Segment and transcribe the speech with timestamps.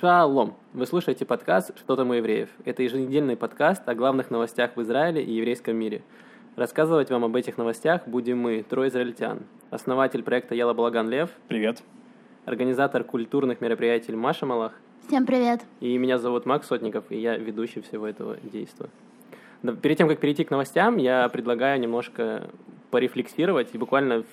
[0.00, 0.54] Шалом!
[0.74, 2.50] Вы слушаете подкаст «Что там у евреев».
[2.66, 6.02] Это еженедельный подкаст о главных новостях в Израиле и еврейском мире.
[6.54, 9.44] Рассказывать вам об этих новостях будем мы, трое израильтян.
[9.70, 11.30] Основатель проекта Яла Балаган Лев.
[11.48, 11.82] Привет.
[12.44, 14.72] Организатор культурных мероприятий Маша Малах.
[15.06, 15.62] Всем привет.
[15.80, 18.90] И меня зовут Макс Сотников, и я ведущий всего этого действия.
[19.80, 22.50] Перед тем, как перейти к новостям, я предлагаю немножко
[22.90, 24.24] порефлексировать и буквально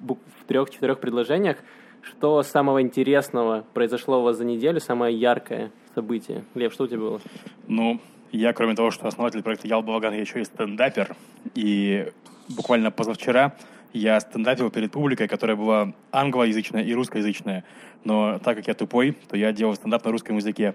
[0.00, 1.56] в, в трех-четырех предложениях
[2.02, 6.44] что самого интересного произошло у вас за неделю, самое яркое событие?
[6.54, 7.20] Лев, что у тебя было?
[7.66, 8.00] Ну,
[8.32, 11.16] я, кроме того, что основатель проекта Ял Балаган, я еще и стендапер.
[11.54, 12.10] И
[12.48, 13.54] буквально позавчера
[13.92, 17.64] я стендапил перед публикой, которая была англоязычная и русскоязычная.
[18.04, 20.74] Но так как я тупой, то я делал стендап на русском языке.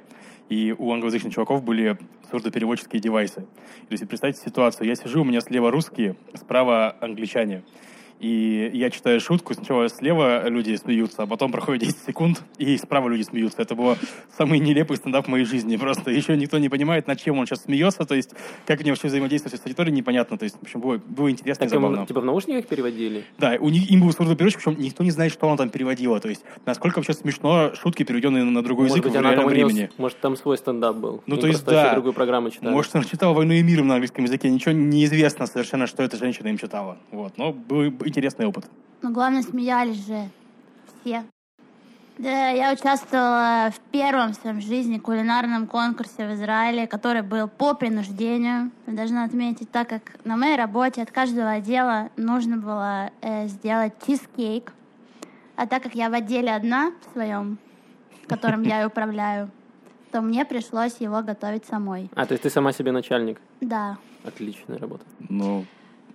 [0.50, 1.98] И у англоязычных чуваков были
[2.32, 3.42] сурдопереводческие девайсы.
[3.42, 4.88] То есть, представьте ситуацию.
[4.88, 7.64] Я сижу, у меня слева русские, справа англичане.
[8.24, 13.10] И я читаю шутку, сначала слева люди смеются, а потом проходит 10 секунд, и справа
[13.10, 13.62] люди смеются.
[13.62, 13.98] Это было
[14.38, 15.76] самый нелепый стендап в моей жизни.
[15.76, 18.30] Просто еще никто не понимает, над чем он сейчас смеется, то есть
[18.66, 20.38] как они вообще взаимодействуют с аудиторией, непонятно.
[20.38, 22.06] То есть, в общем, было, было интересно так и забавно.
[22.06, 23.26] типа в наушниках переводили?
[23.38, 26.18] Да, у них, им был сурдопереводчик, причем никто не знает, что он там переводила.
[26.22, 29.74] То есть, насколько вообще смешно шутки, переведенные на другой может язык быть, в реальном времени.
[29.74, 31.22] Нее, может, там свой стендап был.
[31.28, 31.92] Ну, то есть, да.
[31.92, 32.72] другую программу читали.
[32.72, 34.50] Может, он читал «Войну и мир» на английском языке.
[34.50, 36.98] Ничего не известно совершенно, что эта женщина им читала.
[37.12, 37.38] Вот.
[37.38, 38.66] Но был интересный опыт.
[39.02, 40.30] Но главное, смеялись же
[41.02, 41.24] все.
[42.20, 47.74] Да, я участвовала в первом в своем жизни кулинарном конкурсе в Израиле, который был по
[47.74, 48.70] принуждению.
[48.86, 53.94] Я должна отметить, так как на моей работе от каждого отдела нужно было э, сделать
[54.06, 54.74] чизкейк.
[55.56, 57.58] А так как я в отделе одна в своем,
[58.28, 59.50] которым я и управляю,
[60.12, 62.12] то мне пришлось его готовить самой.
[62.14, 63.42] А, то есть ты сама себе начальник?
[63.60, 63.98] Да.
[64.24, 65.04] Отличная работа.
[65.30, 65.66] Ну,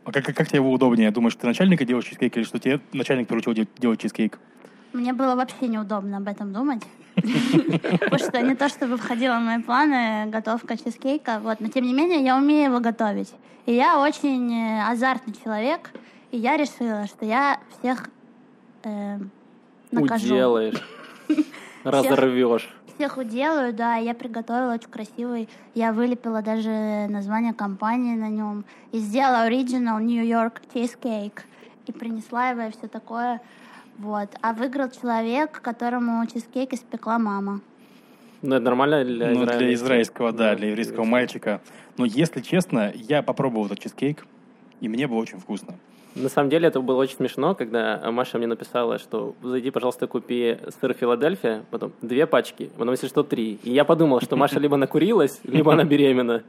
[0.04, 1.10] а как, как тебе его удобнее?
[1.10, 4.38] Думаешь, ты начальника делаешь чизкейк или что тебе начальник поручил делать чизкейк?
[4.92, 6.82] Мне было вообще неудобно об этом думать.
[7.14, 11.92] Потому что не то, чтобы входило в мои планы готовка чизкейка, вот, но тем не
[11.92, 13.32] менее я умею его готовить.
[13.66, 15.90] И я очень э, азартный человек,
[16.30, 18.08] и я решила, что я всех
[18.84, 19.18] э,
[19.90, 20.26] накажу.
[20.26, 20.82] Уделаешь,
[21.84, 28.64] разорвешь всех уделаю, да, я приготовила очень красивый, я вылепила даже название компании на нем
[28.90, 31.42] и сделала Original New York Cheesecake
[31.86, 33.40] и принесла его и все такое,
[33.98, 34.30] вот.
[34.40, 37.60] А выиграл человек, которому чизкейк испекла мама.
[38.42, 41.60] Ну, это нормально для Ну, для израильского, да, для еврейского мальчика.
[41.98, 44.26] Но, если честно, я попробовал этот чизкейк,
[44.80, 45.74] и мне было очень вкусно.
[46.22, 50.58] На самом деле это было очень смешно, когда Маша мне написала, что зайди, пожалуйста, купи
[50.80, 53.58] сыр Филадельфия, потом две пачки, потом, если что, три.
[53.62, 56.42] И я подумал, что Маша либо накурилась, либо она беременна.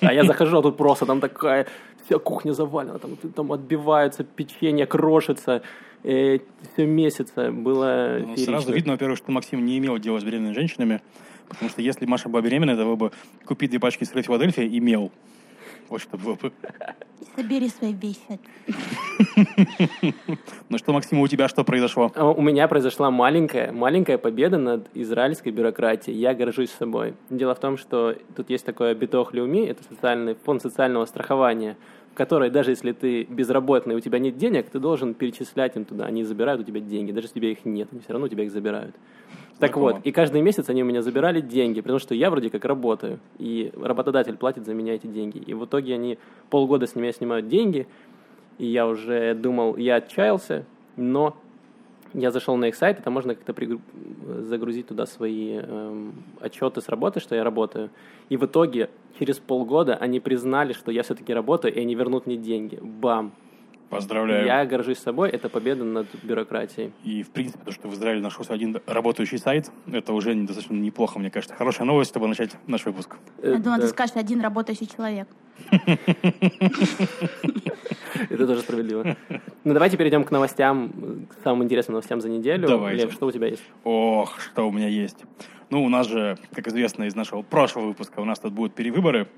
[0.00, 1.66] А я захожу, а тут просто там такая
[2.04, 5.62] вся кухня завалена, там, там отбиваются, печенье крошится,
[6.02, 6.38] э,
[6.72, 7.52] все месяца.
[7.52, 11.02] Было ну, Сразу видно, во-первых, что Максим не имел дела с беременными женщинами,
[11.48, 13.12] потому что если Маша была беременна, то бы
[13.44, 15.02] купить две пачки сыра Филадельфия имел.
[15.02, 15.12] Вот
[15.98, 16.52] что было бы.
[17.36, 18.38] Собери свои вещи.
[20.68, 22.12] Ну что, Максим, у тебя что произошло?
[22.14, 26.16] А, у меня произошла маленькая, маленькая победа над израильской бюрократией.
[26.16, 27.14] Я горжусь собой.
[27.28, 31.76] Дело в том, что тут есть такое битох люми, это социальный фонд социального страхования,
[32.20, 36.04] в который даже если ты безработный, у тебя нет денег, ты должен перечислять им туда.
[36.04, 38.28] Они забирают у тебя деньги, даже если у тебя их нет, они все равно у
[38.28, 38.94] тебя их забирают.
[39.58, 42.66] Так вот, и каждый месяц они у меня забирали деньги, потому что я вроде как
[42.66, 45.38] работаю, и работодатель платит за меня эти деньги.
[45.38, 46.18] И в итоге они
[46.50, 47.86] полгода с меня снимают деньги,
[48.58, 50.66] и я уже думал, я отчаялся,
[50.96, 51.34] но
[52.14, 53.78] я зашел на их сайт, и там можно как-то при...
[54.42, 57.90] загрузить туда свои эм, отчеты с работы, что я работаю.
[58.28, 62.36] И в итоге через полгода они признали, что я все-таки работаю, и они вернут мне
[62.36, 62.78] деньги.
[62.80, 63.32] Бам!
[63.90, 64.46] Поздравляю.
[64.46, 66.92] Я горжусь собой, это победа над бюрократией.
[67.02, 71.18] И, в принципе, то, что в Израиле нашелся один работающий сайт, это уже достаточно неплохо,
[71.18, 71.56] мне кажется.
[71.56, 73.16] Хорошая новость, чтобы начать наш выпуск.
[73.42, 75.26] Я думаю, ты скажешь, один работающий человек.
[78.28, 79.16] Это тоже справедливо.
[79.64, 82.68] Ну, давайте перейдем к новостям, к самым интересным новостям за неделю.
[82.68, 83.04] Давайте.
[83.04, 83.62] Лев, что у тебя есть?
[83.84, 85.24] Ох, что у меня есть.
[85.70, 89.28] Ну, у нас же, как известно из нашего прошлого выпуска, у нас тут будут перевыборы.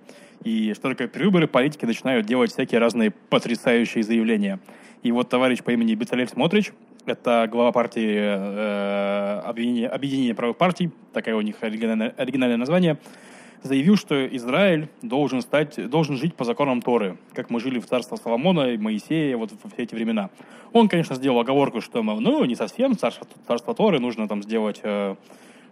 [0.44, 4.58] И что такое перевыборы, политики начинают делать всякие разные потрясающие заявления.
[5.02, 6.72] И вот товарищ по имени Бецалель Смотрич,
[7.04, 12.98] это глава партии э, объединения, объединения правых партий, такое у них оригинальное, оригинальное название,
[13.62, 18.16] заявил, что Израиль должен, стать, должен жить по законам Торы, как мы жили в царстве
[18.16, 20.30] Соломона и Моисея вот в все эти времена.
[20.72, 25.16] Он, конечно, сделал оговорку, что, ну, не совсем царство, царство Торы, нужно там сделать, э,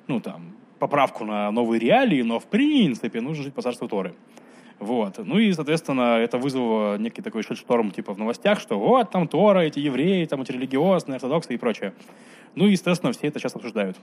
[0.06, 4.14] ну, там, поправку на новые реалии, но, в принципе, нужно жить по царству Торы.
[4.80, 5.18] Вот.
[5.18, 9.60] Ну и, соответственно, это вызвало некий такой шторм типа в новостях, что вот там Тора,
[9.60, 11.92] эти евреи, там эти религиозные, ортодоксы и прочее.
[12.54, 13.98] Ну и, естественно, все это сейчас обсуждают.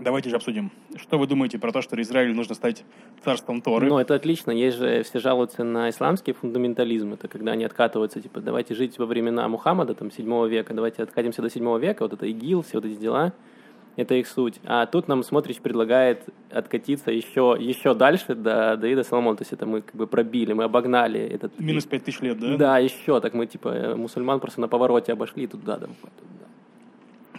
[0.00, 0.70] Давайте же обсудим.
[0.96, 2.84] Что вы думаете про то, что Израиль нужно стать
[3.24, 3.88] царством Торы?
[3.88, 4.50] Ну, это отлично.
[4.50, 7.14] Есть же, все жалуются на исламский фундаментализм.
[7.14, 11.42] Это когда они откатываются, типа, давайте жить во времена Мухаммада, там, 7 века, давайте откатимся
[11.42, 13.32] до 7 века, вот это ИГИЛ, все вот эти дела.
[13.96, 14.60] Это их суть.
[14.64, 19.38] А тут нам Смотрич предлагает откатиться еще, еще дальше до Давида Соломона.
[19.38, 21.58] То есть это мы как бы пробили, мы обогнали этот...
[21.58, 22.56] Минус 5 тысяч лет, да?
[22.58, 23.18] Да, еще.
[23.20, 26.45] Так мы типа мусульман просто на повороте обошли туда, да, туда.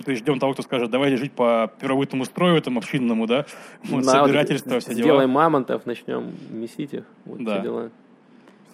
[0.04, 3.46] То есть ждем того, кто скажет, давайте жить по первобытному строю, там, общинному, да?
[3.84, 5.04] Вот, да, собирательство, вот, все дела.
[5.04, 7.54] Сделаем мамонтов, начнем месить их, вот да.
[7.54, 7.90] все дела.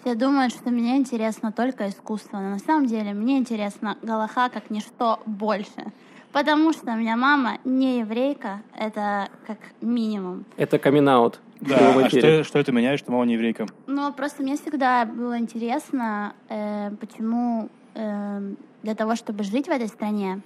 [0.02, 4.70] Все думают, что мне интересно только искусство, но на самом деле мне интересно Галаха как
[4.70, 5.94] ничто больше.
[6.34, 10.46] Потому что у меня мама не еврейка, это как минимум.
[10.58, 11.36] Это камин -аут.
[11.62, 13.68] Да, а что, что это меняет, что мама не еврейка?
[13.88, 19.88] Ну, просто мне всегда было интересно, э, почему э, для того, чтобы жить в этой
[19.88, 20.42] стране,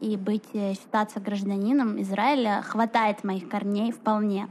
[0.00, 4.48] и быть, э, считаться гражданином Израиля хватает моих корней вполне.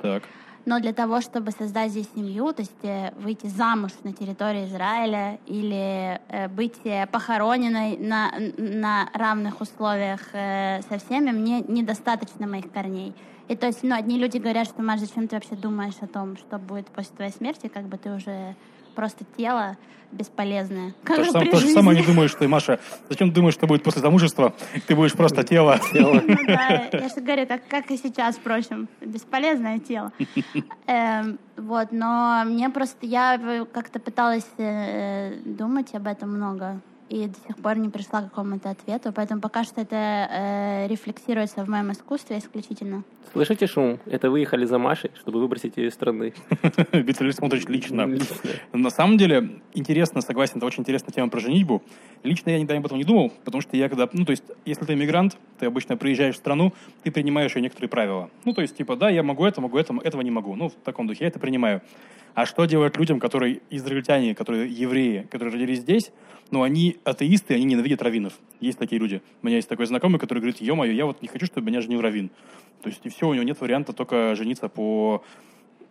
[0.00, 0.22] Так.
[0.66, 5.38] Но для того, чтобы создать здесь семью, то есть э, выйти замуж на территории Израиля
[5.46, 6.80] или э, быть
[7.10, 13.14] похороненной на, на равных условиях со всеми, мне недостаточно моих корней.
[13.48, 16.36] И то есть, ну, одни люди говорят, что, Маш, зачем ты вообще думаешь о том,
[16.36, 18.54] что будет после твоей смерти, как бы ты уже
[18.94, 19.76] просто тело
[20.12, 20.94] бесполезное.
[21.04, 22.80] Как то, же сам, то же самое не думаешь ты, Маша.
[23.08, 24.54] Зачем ты думаешь, что будет после замужества?
[24.86, 25.78] Ты будешь просто тело.
[25.92, 26.20] тело.
[26.26, 28.88] Ну, да, я же говорю, как, как и сейчас, впрочем.
[29.00, 30.12] Бесполезное тело.
[30.86, 33.06] Эм, вот, но мне просто...
[33.06, 38.30] Я как-то пыталась э, думать об этом много и до сих пор не пришла к
[38.30, 43.02] какому-то ответу, поэтому пока что это э, рефлексируется в моем искусстве исключительно.
[43.32, 43.98] Слышите шум?
[44.06, 46.32] Это выехали за Машей, чтобы выбросить ее из страны.
[46.92, 48.08] Виталий смотришь лично.
[48.72, 51.82] На самом деле, интересно, согласен, это очень интересная тема про женитьбу.
[52.22, 54.84] Лично я никогда об этом не думал, потому что я когда, ну, то есть, если
[54.84, 56.72] ты иммигрант, ты обычно приезжаешь в страну,
[57.02, 58.30] ты принимаешь ее некоторые правила.
[58.44, 60.54] Ну, то есть, типа, да, я могу это, могу это, этого не могу.
[60.54, 61.82] Ну, в таком духе я это принимаю.
[62.34, 66.12] А что делать людям, которые израильтяне, которые евреи, которые родились здесь,
[66.50, 68.34] но они атеисты, они ненавидят раввинов.
[68.60, 69.22] Есть такие люди.
[69.42, 72.00] У меня есть такой знакомый, который говорит, ё-моё, я вот не хочу, чтобы меня женил
[72.00, 72.30] раввин.
[72.82, 75.22] То есть и все, у него нет варианта только жениться по,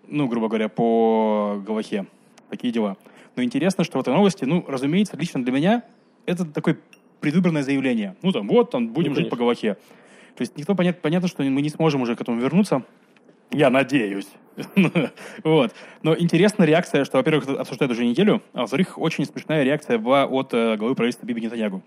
[0.07, 2.07] ну, грубо говоря, по Галахе.
[2.49, 2.97] Такие дела.
[3.35, 5.83] Но интересно, что в этой новости, ну, разумеется, лично для меня
[6.25, 6.77] это такое
[7.19, 8.15] предвыборное заявление.
[8.21, 9.75] Ну, там, вот, там, будем ну, жить по Галахе.
[10.35, 12.83] То есть никто, понятно, понятно, что мы не сможем уже к этому вернуться.
[13.51, 14.27] Я надеюсь.
[15.43, 15.73] вот.
[16.03, 20.53] Но интересная реакция, что, во-первых, обсуждают уже неделю, а во-вторых, очень смешная реакция была от
[20.53, 21.81] э, главы правительства Биби Нетаньягу.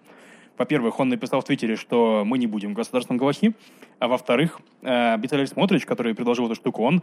[0.59, 3.55] Во-первых, он написал в Твиттере, что мы не будем государством Галахи,
[3.99, 7.03] а во-вторых, э, Смотрич, который предложил эту штуку, он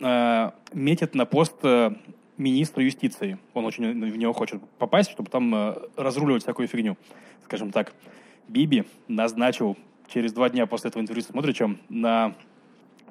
[0.00, 1.92] э, метит на пост э,
[2.36, 3.38] министра юстиции.
[3.54, 6.96] Он очень в него хочет попасть, чтобы там э, разруливать всякую фигню,
[7.44, 7.92] скажем так.
[8.48, 9.76] Биби назначил
[10.12, 12.34] через два дня после этого интервью с Смотричем на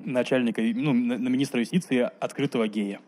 [0.03, 2.99] начальника, ну, на, на министра юстиции открытого гея.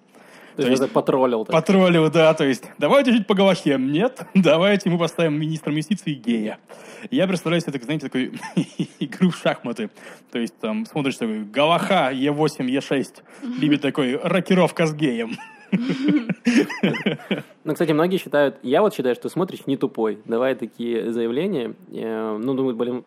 [0.56, 1.46] То, то есть это потроллил.
[1.46, 1.54] Так.
[1.54, 3.78] Потроллил, да, то есть давайте жить по Галахе.
[3.80, 6.60] Нет, давайте мы поставим министром юстиции гея.
[7.10, 8.34] Я представляю себе, так, знаете, такой
[9.00, 9.90] игру в шахматы.
[10.32, 13.24] То есть там смотришь такой Галаха Е8, Е6,
[13.60, 15.38] либо такой рокировка с геем.
[17.64, 20.20] Ну, кстати, многие считают, я вот считаю, что смотришь не тупой.
[20.26, 21.76] Давай такие заявления.
[21.92, 23.04] Э, ну, думаю, блин,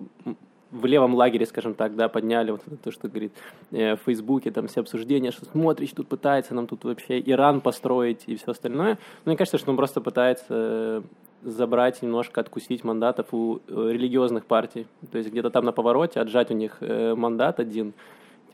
[0.74, 3.32] в левом лагере, скажем так, да, подняли вот то, что говорит
[3.70, 8.24] э, в Фейсбуке, там все обсуждения, что смотришь, тут пытается нам тут вообще Иран построить
[8.26, 8.98] и все остальное.
[9.24, 11.02] Но мне кажется, что он просто пытается э,
[11.42, 14.86] забрать немножко, откусить мандатов у э, религиозных партий.
[15.12, 17.94] То есть где-то там на повороте отжать у них э, мандат один,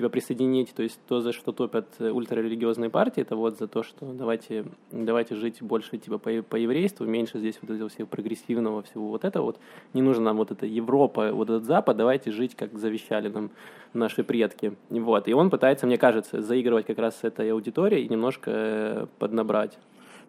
[0.01, 3.83] тебя присоединить, то есть то, за что топят э, ультрарелигиозные партии, это вот за то,
[3.83, 8.83] что давайте, давайте жить больше типа по, по еврейству, меньше здесь вот этого всего прогрессивного
[8.83, 9.61] всего вот этого вот.
[9.93, 13.51] Не нужно нам вот эта Европа, вот этот Запад, давайте жить, как завещали нам
[13.93, 14.73] наши предки.
[14.89, 15.29] Вот.
[15.29, 19.79] И он пытается, мне кажется, заигрывать как раз с этой аудиторией и немножко э, поднабрать.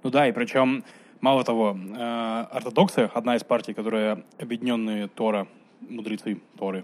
[0.04, 0.84] Ну да, и причем,
[1.22, 5.48] мало того, э, ортодоксы, одна из партий, которая объединенные Тора,
[5.82, 6.84] мудрецы Торы,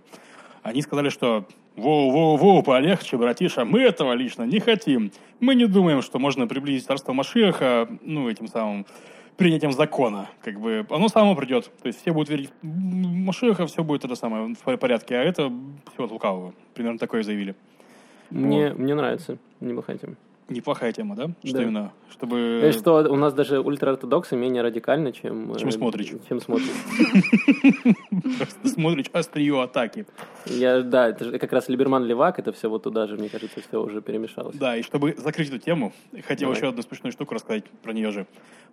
[0.64, 1.46] они сказали, что
[1.78, 5.12] Воу-воу-воу, полегче, братиша, мы этого лично не хотим.
[5.40, 8.88] Мы не думаем, что можно приблизить царство Машиаха, ну, этим самым
[9.38, 10.28] принятием закона.
[10.42, 11.72] Как бы оно само придет.
[11.84, 15.54] То есть все будут верить в Машиаха, все будет это самое в порядке, а это
[15.94, 16.56] все от лукавого.
[16.74, 17.54] Примерно такое заявили.
[18.32, 18.80] Мне, вот.
[18.80, 20.16] мне нравится, неплохая тема.
[20.50, 21.30] Неплохая тема, да?
[21.44, 21.64] Что да.
[21.64, 21.94] именно?
[22.10, 22.70] Чтобы...
[22.70, 25.56] И что у нас даже ультраортодоксы менее радикальны, чем...
[25.58, 26.14] Чем смотрич.
[26.30, 26.72] Чем смотрич.
[28.64, 30.06] Смотрич острие атаки.
[30.46, 33.82] Я, да, это же как раз Либерман-Левак, это все вот туда же, мне кажется, все
[33.84, 34.56] уже перемешалось.
[34.56, 35.92] Да, и чтобы закрыть эту тему,
[36.26, 38.26] хотел еще одну смешную штуку рассказать про нее же.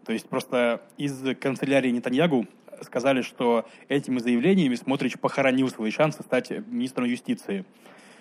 [0.05, 2.47] То есть просто из канцелярии Нетаньягу
[2.83, 7.65] сказали, что этими заявлениями Смотрич похоронил свои шансы стать министром юстиции.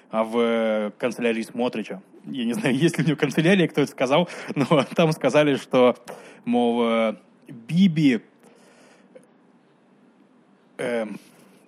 [0.09, 2.01] а в э, канцелярии Смотрича.
[2.25, 5.95] Я не знаю, есть ли у него канцелярия, кто это сказал, но там сказали, что,
[6.45, 7.15] мол, э,
[7.47, 8.21] Биби
[10.77, 11.05] э,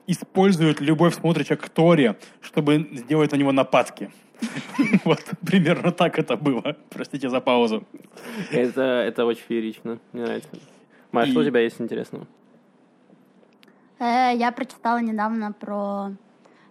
[0.07, 4.11] использует любовь Смотрича к Торе, чтобы сделать на него нападки.
[5.05, 6.75] Вот примерно так это было.
[6.89, 7.85] Простите за паузу.
[8.51, 9.99] Это, это очень феерично.
[10.11, 10.49] Мне нравится.
[11.11, 12.27] Маш, что у тебя есть интересного?
[13.99, 16.11] Э, я прочитала недавно про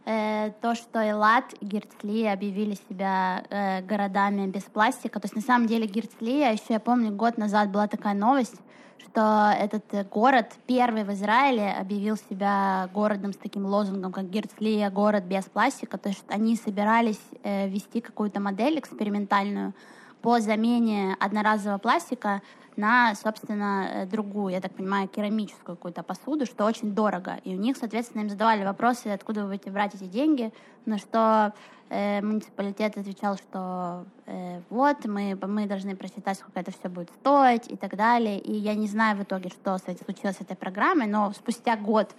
[0.04, 5.20] э, то, что Элат и Герцли объявили себя э, городами без пластика.
[5.20, 8.60] То есть на самом деле Герцли, а еще я помню, год назад была такая новость,
[8.98, 14.90] что этот э, город, первый в Израиле, объявил себя городом с таким лозунгом, как Герцлия,
[14.90, 15.98] город без пластика.
[15.98, 19.74] То есть они собирались э, ввести какую-то модель экспериментальную
[20.20, 22.40] по замене одноразового пластика
[22.76, 27.38] на, собственно, э, другую, я так понимаю, керамическую какую-то посуду, что очень дорого.
[27.44, 30.52] И у них, соответственно, им задавали вопросы, откуда вы будете брать эти деньги,
[30.86, 31.52] на что
[31.90, 37.70] э, муниципалитет отвечал, что э, вот, мы, мы должны просчитать, сколько это все будет стоить
[37.70, 38.38] и так далее.
[38.38, 42.14] И я не знаю в итоге, что случилось с этой программой, но спустя год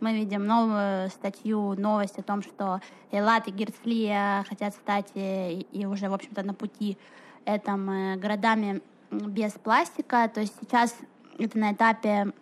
[0.00, 5.86] мы видим новую статью, новость о том, что Элат и Герцлия хотят стать и, и
[5.86, 6.96] уже, в общем-то, на пути
[7.44, 10.28] этом, э, городами без пластика.
[10.32, 10.94] То есть сейчас
[11.38, 12.32] это на этапе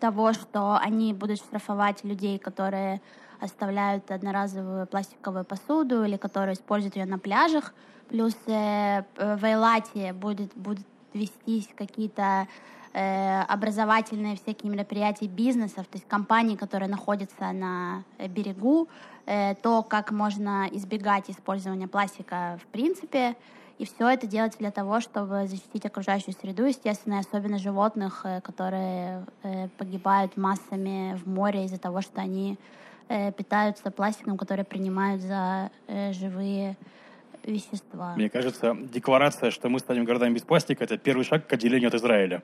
[0.00, 3.00] того, что они будут штрафовать людей, которые
[3.40, 7.74] оставляют одноразовую пластиковую посуду или которые используют ее на пляжах.
[8.08, 12.46] Плюс э, в Эйлате будет, будут вестись какие-то
[12.92, 18.88] э, образовательные всякие мероприятия бизнесов, то есть компании, которые находятся на берегу,
[19.26, 23.36] э, то, как можно избегать использования пластика в принципе,
[23.78, 29.24] и все это делается для того, чтобы защитить окружающую среду, естественно, особенно животных, э, которые
[29.42, 32.56] э, погибают массами в море из-за того, что они
[33.08, 35.70] э, питаются пластиком, который принимают за
[36.12, 36.76] живые
[37.44, 38.14] вещества.
[38.16, 41.94] Мне кажется, декларация, что мы станем городами без пластика, это первый шаг к отделению от
[41.94, 42.42] Израиля.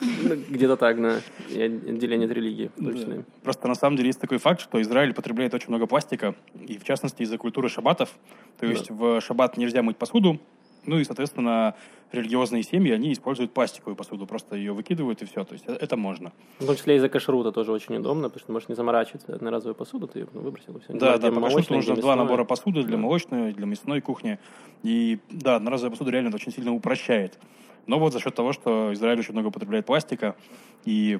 [0.00, 1.20] Где-то так, да.
[1.50, 3.16] И отделение от религии, точно.
[3.16, 3.22] Да.
[3.42, 6.34] Просто на самом деле есть такой факт, что Израиль потребляет очень много пластика,
[6.66, 8.10] и в частности из-за культуры шабатов.
[8.58, 8.94] То есть да.
[8.94, 10.40] в шаббат нельзя мыть посуду,
[10.86, 11.74] ну и, соответственно,
[12.12, 15.44] религиозные семьи, они используют пластиковую посуду, просто ее выкидывают и все.
[15.44, 16.32] То есть э, это можно.
[16.58, 19.34] В том числе из-за кашрута тоже очень удобно, потому что можешь не заморачиваться.
[19.34, 20.92] Одноразовую посуду ты выбросил и все.
[20.94, 23.02] Да, да, по кашруту нужно два набора посуды для да.
[23.02, 24.38] молочной, для мясной кухни.
[24.82, 27.38] И да, одноразовая посуда реально очень сильно упрощает.
[27.86, 30.36] Но вот за счет того, что Израиль очень много потребляет пластика,
[30.84, 31.18] и,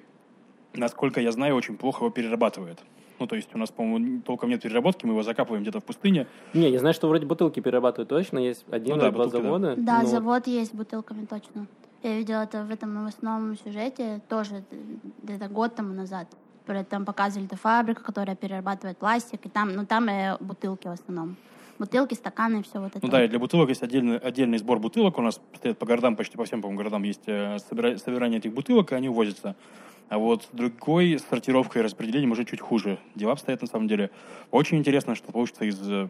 [0.74, 2.80] насколько я знаю, очень плохо его перерабатывает.
[3.20, 6.26] Ну, то есть у нас, по-моему, толком нет переработки, мы его закапываем где-то в пустыне.
[6.54, 9.76] Не, я знаю, что вроде бутылки перерабатывают точно, есть один ну, да, два бутылки, завода.
[9.76, 10.08] Да, да но...
[10.08, 11.66] завод есть с бутылками точно.
[12.02, 14.64] Я видела это в этом новостном сюжете тоже
[15.22, 16.28] где-то год тому назад.
[16.88, 21.36] Там показывали эту фабрику, которая перерабатывает пластик, и там, ну, там э, бутылки в основном
[21.80, 23.04] бутылки, стаканы, все вот это.
[23.04, 25.18] Ну да, и для бутылок есть отдельный, отдельный сбор бутылок.
[25.18, 28.92] У нас стоят по городам, почти по всем, по городам есть э, собирание этих бутылок,
[28.92, 29.56] и они увозятся.
[30.10, 32.98] А вот другой сортировкой и распределением уже чуть хуже.
[33.14, 34.10] Дела обстоят на самом деле.
[34.50, 36.08] Очень интересно, что получится из э,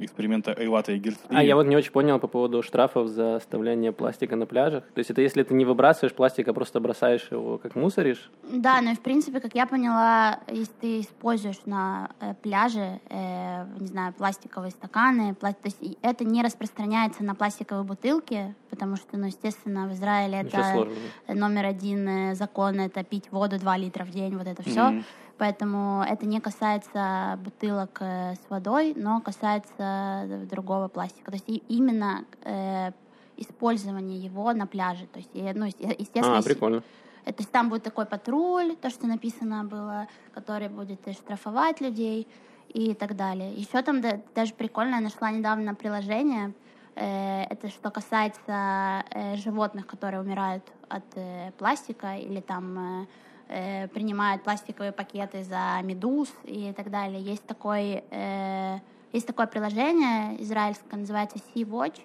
[0.00, 1.26] эксперимента Эйлата и Герцли.
[1.28, 4.84] А я вот не очень понял по поводу штрафов за оставляние пластика на пляжах.
[4.94, 8.30] То есть это если ты не выбрасываешь пластик, а просто бросаешь его как мусоришь?
[8.50, 13.86] Да, но в принципе, как я поняла, если ты используешь на э, пляже, э, не
[13.86, 15.52] знаю, пластиковые стаканы, пла...
[15.52, 20.48] то есть это не распространяется на пластиковые бутылки, потому что, ну, естественно, в Израиле ну,
[20.48, 20.88] это
[21.34, 24.80] номер один э, закон, это пить воду 2 литра в день, вот это все.
[24.80, 25.04] Mm-hmm.
[25.38, 31.30] Поэтому это не касается бутылок э, с водой, но касается другого пластика.
[31.30, 32.92] То есть именно э,
[33.36, 35.06] использование его на пляже.
[35.06, 36.82] То есть, ну, естественно, а, прикольно.
[37.24, 42.28] То есть там будет такой патруль, то, что написано было, который будет штрафовать людей
[42.68, 43.52] и так далее.
[43.52, 46.52] Еще там да, даже прикольно, я нашла недавно приложение,
[46.94, 53.08] э, это что касается э, животных, которые умирают от э, пластика или там
[53.48, 57.20] э, принимают пластиковые пакеты за медуз и так далее.
[57.20, 58.78] Есть, такой, э,
[59.12, 62.00] есть такое приложение израильское, называется Sea Watch,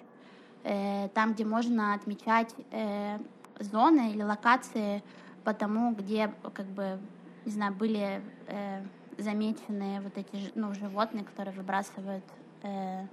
[0.64, 3.18] э, там, где можно отмечать э,
[3.58, 5.02] зоны или локации
[5.44, 6.98] по тому, где, как бы,
[7.44, 8.82] не знаю, были э,
[9.18, 12.24] замечены вот эти ну, животные, которые выбрасывают
[12.62, 13.06] э,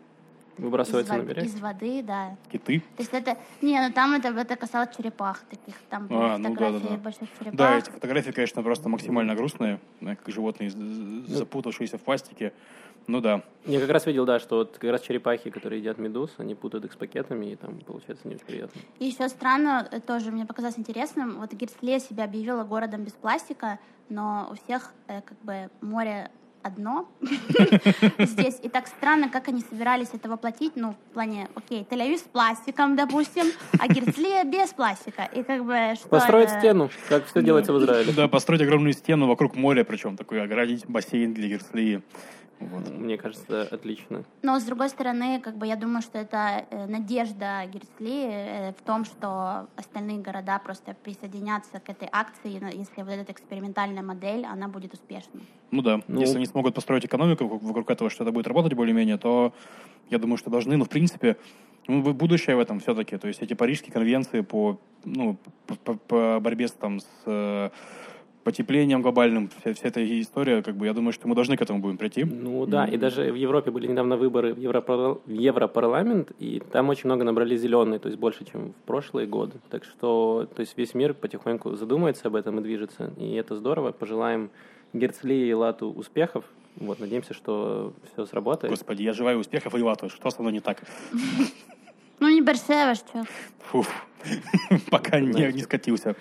[0.59, 1.43] Выбрасывается из, на берег?
[1.45, 2.35] Из воды, да.
[2.51, 2.79] Киты?
[2.79, 3.37] То есть это...
[3.61, 5.75] Не, ну там это, это касалось черепах таких.
[5.89, 7.01] Там были а, ну фотографии ну, да, да, да.
[7.01, 7.55] больших черепах.
[7.55, 10.69] Да, эти фотографии, конечно, просто максимально грустные, как животные,
[11.27, 12.53] запутавшиеся в пластике.
[13.07, 13.43] Ну да.
[13.65, 16.85] Я как раз видел, да, что вот как раз черепахи, которые едят медуз, они путают
[16.85, 18.81] их с пакетами, и там получается не очень приятно.
[18.99, 23.79] И еще странно, э, тоже мне показалось интересным, вот Герцлия себя объявила городом без пластика,
[24.09, 26.29] но у всех э, как бы море
[26.63, 27.07] одно
[28.19, 28.59] здесь.
[28.61, 30.73] И так странно, как они собирались это воплотить.
[30.75, 33.45] Ну, в плане, окей, Тель-Авив с пластиком, допустим,
[33.79, 35.23] а Герцлия без пластика.
[35.33, 38.13] И как бы что Построить это- стену, как все делается в Израиле.
[38.13, 42.01] Да, построить огромную стену вокруг моря, причем такой оградить бассейн для Герцлии.
[42.59, 42.89] Вот.
[42.89, 44.25] Мне кажется, отлично.
[44.41, 48.81] Но с другой стороны, как бы я думаю, что это э, надежда Герцли э, в
[48.85, 54.67] том, что остальные города просто присоединятся к этой акции, если вот эта экспериментальная модель, она
[54.67, 55.43] будет успешной.
[55.71, 59.17] Ну да, Ну- если они смогут построить экономику вокруг- этого, что это будет работать более-менее,
[59.17, 59.53] то
[60.09, 61.35] я думаю, что должны, ну, в принципе,
[61.87, 63.17] ну, бу- будущее в этом все-таки.
[63.17, 65.37] То есть эти парижские конвенции по, ну,
[65.83, 67.69] по, по- борьбе с, там, с э,
[68.43, 71.79] потеплением глобальным, вся, вся эта история, как бы, я думаю, что мы должны к этому
[71.79, 72.23] будем прийти.
[72.23, 77.05] Ну да, и даже в Европе были недавно выборы в, в Европарламент, и там очень
[77.05, 79.57] много набрали зеленые, то есть больше, чем в прошлые годы.
[79.69, 83.91] Так что, то есть весь мир потихоньку задумается об этом и движется, и это здорово.
[83.91, 84.49] Пожелаем
[84.93, 86.45] Герцли и Лату успехов.
[86.75, 88.71] Вот, надеемся, что все сработает.
[88.71, 90.09] Господи, я желаю успехов и Лату.
[90.09, 90.81] Что со мной не так?
[92.19, 93.23] Ну, не Бершева, что?
[93.71, 93.87] Фух.
[94.91, 96.15] Пока не, не скатился.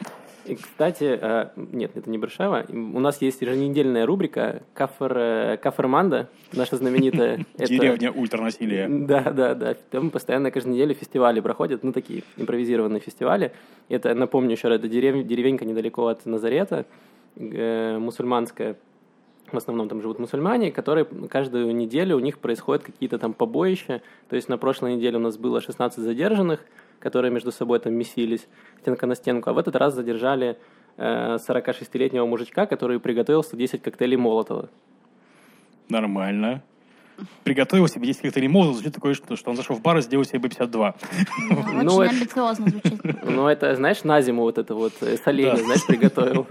[0.44, 2.64] И, кстати, э, нет, это не Бершева.
[2.70, 7.44] У нас есть еженедельная рубрика Кафер, э, Каферманда, наша знаменитая.
[7.58, 8.88] Это- Деревня ультранасилия.
[8.88, 9.74] Да, да, да.
[9.90, 13.52] Там постоянно каждую неделю фестивали проходят, ну, такие импровизированные фестивали.
[13.90, 16.86] Это, напомню еще раз, это дерев- деревенька недалеко от Назарета,
[17.38, 18.76] э, мусульманская.
[19.50, 24.02] В основном там живут мусульмане, которые каждую неделю у них происходят какие-то там побоища.
[24.28, 26.60] То есть на прошлой неделе у нас было 16 задержанных,
[26.98, 28.46] которые между собой там месились
[28.80, 29.48] стенка на стенку.
[29.48, 30.58] А в этот раз задержали
[30.98, 34.68] э, 46-летнего мужичка, который приготовил 110 коктейлей Молотова.
[35.88, 36.62] Нормально.
[37.44, 40.24] Приготовил себе 10 коктейлей Молотова, звучит такое, что, что он зашел в бар и сделал
[40.24, 40.94] себе B-52.
[41.50, 43.00] Да, Ну, Очень амбициозно звучит.
[43.24, 46.46] Ну, это, знаешь, на зиму вот это вот э, соленье, знаешь, приготовил.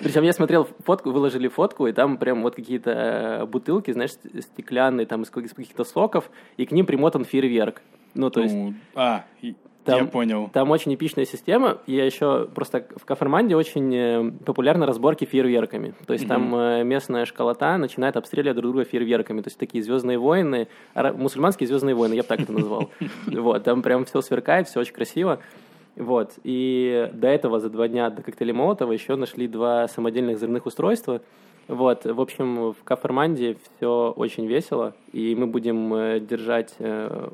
[0.00, 4.42] Причем я смотрел фотку, выложили фотку, и там прям вот какие-то э, бутылки, знаешь, ст-
[4.42, 7.82] стеклянные, там из каких- из каких-то соков, и к ним примотан фейерверк.
[8.14, 9.24] Ну, то есть Ну, а,
[9.84, 10.50] Там- я понял.
[10.52, 11.78] там очень эпичная система.
[11.86, 15.94] Я еще просто в Каферманде очень э, популярны разборки фейерверками.
[16.06, 19.40] То есть там э, местная школота начинает обстреливать друг друга фейерверками.
[19.40, 22.90] То есть такие звездные войны, мусульманские звездные войны, я бы так это назвал.
[23.26, 25.40] Вот, там прям все сверкает, все очень красиво.
[25.96, 30.66] Вот, и до этого, за два дня до коктейля Молотова, еще нашли два самодельных взрывных
[30.66, 31.20] устройства.
[31.70, 37.30] Вот, в общем, в Каферманде все очень весело, и мы будем э, держать э,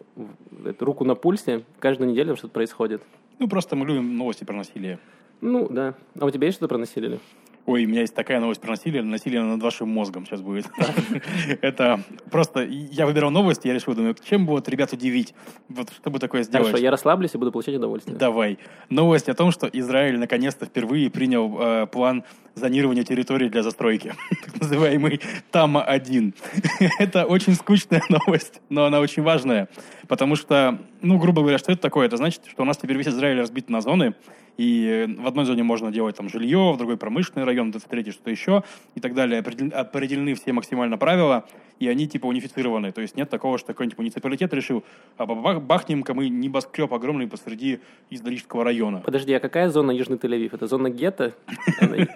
[0.79, 1.63] руку на пульсе.
[1.79, 3.03] Каждую неделю что-то происходит.
[3.39, 4.99] Ну, просто мы любим новости про насилие.
[5.41, 5.95] Ну, да.
[6.21, 7.19] А у тебя есть что-то про насилие?
[7.67, 9.03] Ой, у меня есть такая новость про насилие.
[9.03, 10.67] Насилие над вашим мозгом сейчас будет.
[11.61, 12.01] Это
[12.31, 12.65] просто...
[12.65, 15.35] Я выбирал новости, я решил, думаю, чем бы вот ребят удивить?
[15.69, 16.69] Вот чтобы такое сделать.
[16.69, 18.17] Хорошо, я расслаблюсь и буду получать удовольствие.
[18.17, 18.59] Давай.
[18.89, 22.23] Новость о том, что Израиль наконец-то впервые принял э, план
[22.55, 24.15] зонирования территории для застройки.
[24.47, 26.35] Так называемый ТАМА-1.
[27.01, 29.69] Это очень скучная новость, но она очень важная.
[30.07, 32.07] Потому что, ну, грубо говоря, что это такое?
[32.07, 34.15] Это значит, что у нас теперь весь Израиль разбит на зоны,
[34.57, 38.31] и в одной зоне можно делать там жилье, в другой промышленный район, в третьей что-то
[38.31, 38.63] еще,
[38.95, 39.41] и так далее.
[39.41, 41.45] Определен- Определены все максимально правила,
[41.79, 42.91] и они типа унифицированы.
[42.93, 44.83] То есть нет такого, что какой-нибудь муниципалитет решил,
[45.19, 49.03] а бах- бахнем-ка мы небоскреб огромный посреди Издалического района.
[49.05, 50.51] Подожди, а какая зона Южный Тель-Авив?
[50.55, 51.35] Это зона гетто?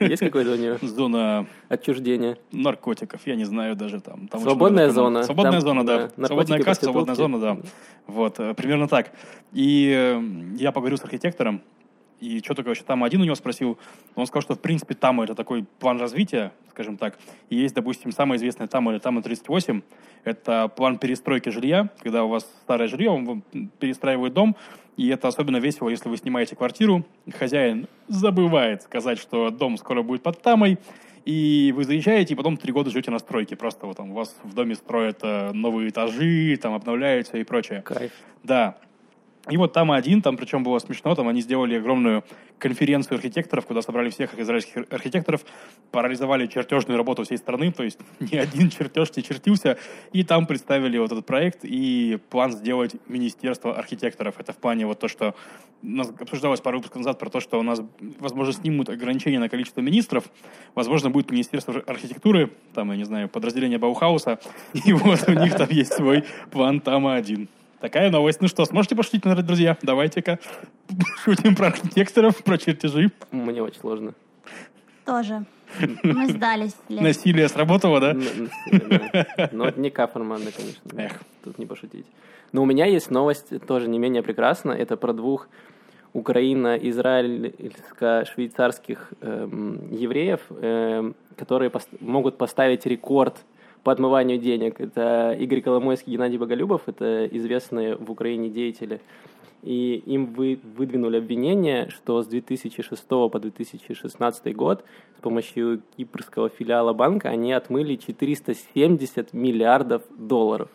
[0.01, 2.39] Есть какое-то у нее Зона отчуждения?
[2.53, 4.29] наркотиков, я не знаю даже там.
[4.33, 5.23] Свободная много зона.
[5.25, 6.11] Свободная Там, зона, да.
[6.17, 7.59] да, Свободная касса, свободная зона, да.
[8.07, 9.11] Вот, э, примерно так.
[9.53, 10.23] И э,
[10.59, 11.61] я поговорил с архитектором,
[12.21, 13.79] и что такое вообще там один у него спросил.
[14.15, 17.19] Он сказал, что в принципе там это такой план развития, скажем так.
[17.49, 19.83] И есть, допустим, самая известная там или там 38.
[20.25, 23.43] Это план перестройки жилья, когда у вас старое жилье, он
[23.79, 24.57] перестраивает дом,
[24.97, 27.07] и это особенно весело, если вы снимаете квартиру,
[27.39, 30.79] хозяин забывает сказать, что дом скоро будет под тамой,
[31.25, 33.57] и вы заезжаете, и потом три года живете на стройке.
[33.57, 37.83] Просто вот там у вас в доме строят э, новые этажи, там обновляются и прочее.
[37.83, 38.13] Кайф.
[38.43, 38.77] Да.
[39.49, 42.25] И вот там один, там причем было смешно, там они сделали огромную
[42.59, 45.47] конференцию архитекторов, куда собрали всех израильских архитекторов,
[45.91, 49.79] парализовали чертежную работу всей страны, то есть ни один чертеж не чертился,
[50.13, 54.39] и там представили вот этот проект и план сделать Министерство архитекторов.
[54.39, 55.35] Это в плане вот то, что
[55.83, 57.81] у нас обсуждалось пару выпусков назад про то, что у нас,
[58.19, 60.25] возможно, снимут ограничения на количество министров,
[60.75, 64.39] возможно, будет Министерство архитектуры, там, я не знаю, подразделение Баухауса,
[64.75, 67.49] и вот у них там есть свой план Тама-1.
[67.81, 68.41] Такая новость.
[68.43, 69.77] Ну что, сможете пошутить, наверное, друзья?
[69.83, 70.39] Давайте-ка
[71.25, 73.11] шутим про архитекторов, про чертежи.
[73.31, 74.13] Мне очень сложно.
[75.07, 75.45] Тоже.
[76.03, 76.77] Мы сдались.
[76.89, 77.03] Лен.
[77.05, 78.11] Насилие сработало, да?
[78.11, 79.49] Н- насилие, да.
[79.53, 80.83] Но это не Каферманда, конечно.
[81.01, 81.13] Эх.
[81.43, 82.05] Тут не пошутить.
[82.53, 84.73] Но у меня есть новость тоже не менее прекрасна.
[84.73, 85.49] Это про двух
[86.13, 93.37] украино-израильско-швейцарских эм, евреев, эм, которые пос- могут поставить рекорд
[93.83, 94.81] по отмыванию денег.
[94.81, 99.01] Это Игорь Коломойский, Геннадий Боголюбов, это известные в Украине деятели.
[99.63, 104.85] И им вы, выдвинули обвинение, что с 2006 по 2016 год
[105.19, 110.69] с помощью кипрского филиала банка они отмыли 470 миллиардов долларов.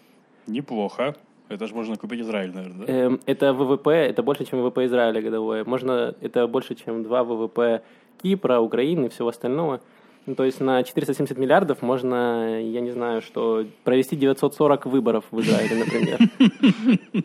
[0.46, 1.16] Неплохо.
[1.48, 2.94] Это же можно купить Израиль, наверное, да?
[2.94, 5.64] Эм, это ВВП, это больше, чем ВВП Израиля годовое.
[5.64, 7.82] Можно, это больше, чем два ВВП
[8.22, 9.82] Кипра, Украины и всего остального.
[10.26, 15.40] Ну, то есть на 470 миллиардов можно, я не знаю, что провести 940 выборов в
[15.42, 16.20] Израиле, например.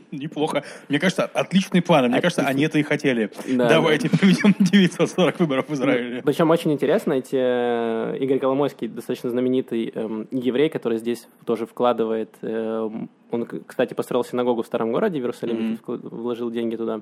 [0.11, 0.65] Неплохо.
[0.89, 2.11] Мне кажется, отличный план.
[2.11, 3.31] Мне кажется, они это и хотели.
[3.49, 6.23] Да, Давайте проведем 940 выборов в Израиле.
[6.23, 12.35] Причем очень интересно, эти э, Игорь Коломойский, достаточно знаменитый эм, еврей, который здесь тоже вкладывает.
[12.43, 17.01] эм, он, кстати, построил синагогу в старом городе в Иерусалиме, вложил деньги туда.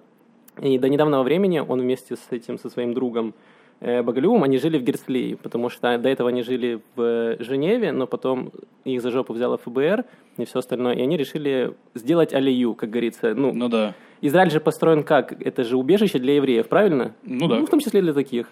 [0.60, 3.34] И до недавнего времени он вместе с этим, со своим другом
[3.80, 8.06] э, Боголюбовым, они жили в Герцлии, потому что до этого они жили в Женеве, но
[8.06, 8.52] потом
[8.84, 10.04] их за жопу взяло ФБР
[10.36, 13.34] и все остальное, и они решили сделать алию, как говорится.
[13.34, 13.94] Ну, Ну да.
[14.20, 15.40] Израиль же построен как?
[15.44, 17.14] Это же убежище для евреев, правильно?
[17.22, 17.56] Ну да.
[17.56, 18.48] Ну, в том числе для таких.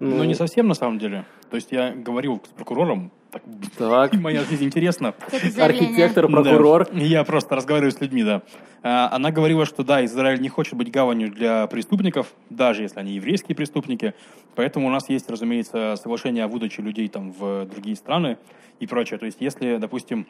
[0.00, 1.26] Ну, Но не совсем на самом деле.
[1.50, 3.42] То есть я говорил с прокурором, так,
[3.76, 4.14] Так.
[4.20, 5.14] моя жизнь интересна.
[5.58, 6.88] Архитектор, прокурор.
[6.90, 6.98] Да.
[6.98, 8.42] Я просто разговариваю с людьми, да.
[8.82, 13.12] А, Она говорила, что да, Израиль не хочет быть гаванью для преступников, даже если они
[13.12, 14.14] еврейские преступники.
[14.54, 18.38] Поэтому у нас есть, разумеется, соглашение о выдаче людей там в другие страны
[18.80, 19.18] и прочее.
[19.18, 20.26] То есть если, допустим,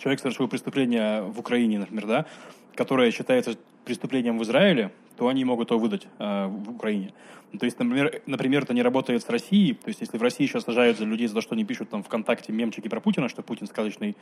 [0.00, 2.26] человек совершил преступление в Украине, например, да,
[2.76, 7.12] которое считается преступлением в Израиле, то они могут его выдать э, в Украине.
[7.58, 9.74] То есть, например, например, это не работает с Россией.
[9.74, 12.02] То есть, если в России сейчас сажают за людей за то, что они пишут там
[12.02, 14.16] ВКонтакте мемчики про Путина, что Путин сказочный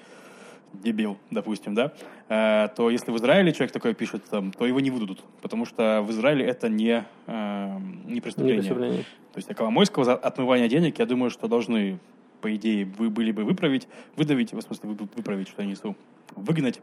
[0.72, 1.92] дебил, допустим, да,
[2.28, 6.02] э, то если в Израиле человек такое пишет, там, то его не выдадут, потому что
[6.02, 8.62] в Израиле это не, э, не Не преступление.
[8.62, 9.02] преступление.
[9.32, 11.98] То есть, а Коломойского за отмывание денег, я думаю, что должны,
[12.40, 15.96] по идее, вы были бы выправить, выдавить, в смысле, вы- выправить, что я несу,
[16.36, 16.80] выгнать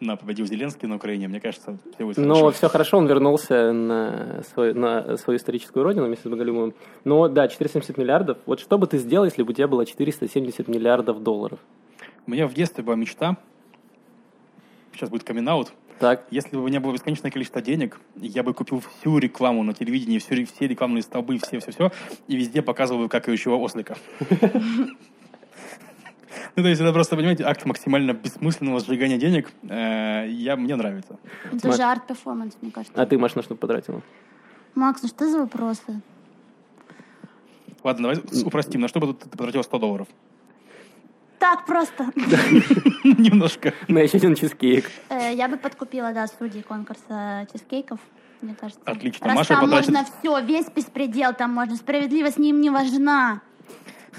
[0.00, 1.28] на победил Зеленский на Украине.
[1.28, 2.50] Мне кажется, все будет Но хорошо.
[2.50, 6.74] все хорошо, он вернулся на, свой, на свою историческую родину вместе с Боголюбовым.
[7.04, 8.38] Но да, 470 миллиардов.
[8.46, 11.58] Вот что бы ты сделал, если бы у тебя было 470 миллиардов долларов?
[12.26, 13.36] У меня в детстве была мечта,
[14.92, 15.48] сейчас будет камин
[15.98, 19.74] Так, Если бы у меня было бесконечное количество денег, я бы купил всю рекламу на
[19.74, 21.92] телевидении, всю, все рекламные столбы, все-все-все,
[22.26, 23.96] и везде показывал бы какающего ослика.
[26.56, 29.50] Ну, то есть это просто, понимаете, акт максимально бессмысленного сжигания денег.
[29.68, 31.18] Э, Я, мне нравится.
[31.52, 33.00] Это же арт-перформанс, мне кажется.
[33.00, 34.00] а ты, Маш, на что потратила?
[34.74, 36.00] Макс, ну что за вопросы?
[37.84, 38.80] Ладно, давай с- упростим.
[38.80, 40.08] На что бы ты потратил 100 долларов?
[41.38, 42.10] Так просто.
[43.04, 43.72] Немножко.
[43.88, 44.90] На еще один чизкейк.
[45.10, 48.00] Э, Я бы подкупила, да, судей конкурса чизкейков,
[48.40, 48.82] мне кажется.
[48.86, 49.26] Отлично.
[49.26, 51.76] Раз Маша там потратит- можно все, весь беспредел там можно.
[51.76, 53.42] Справедливость ним не важна.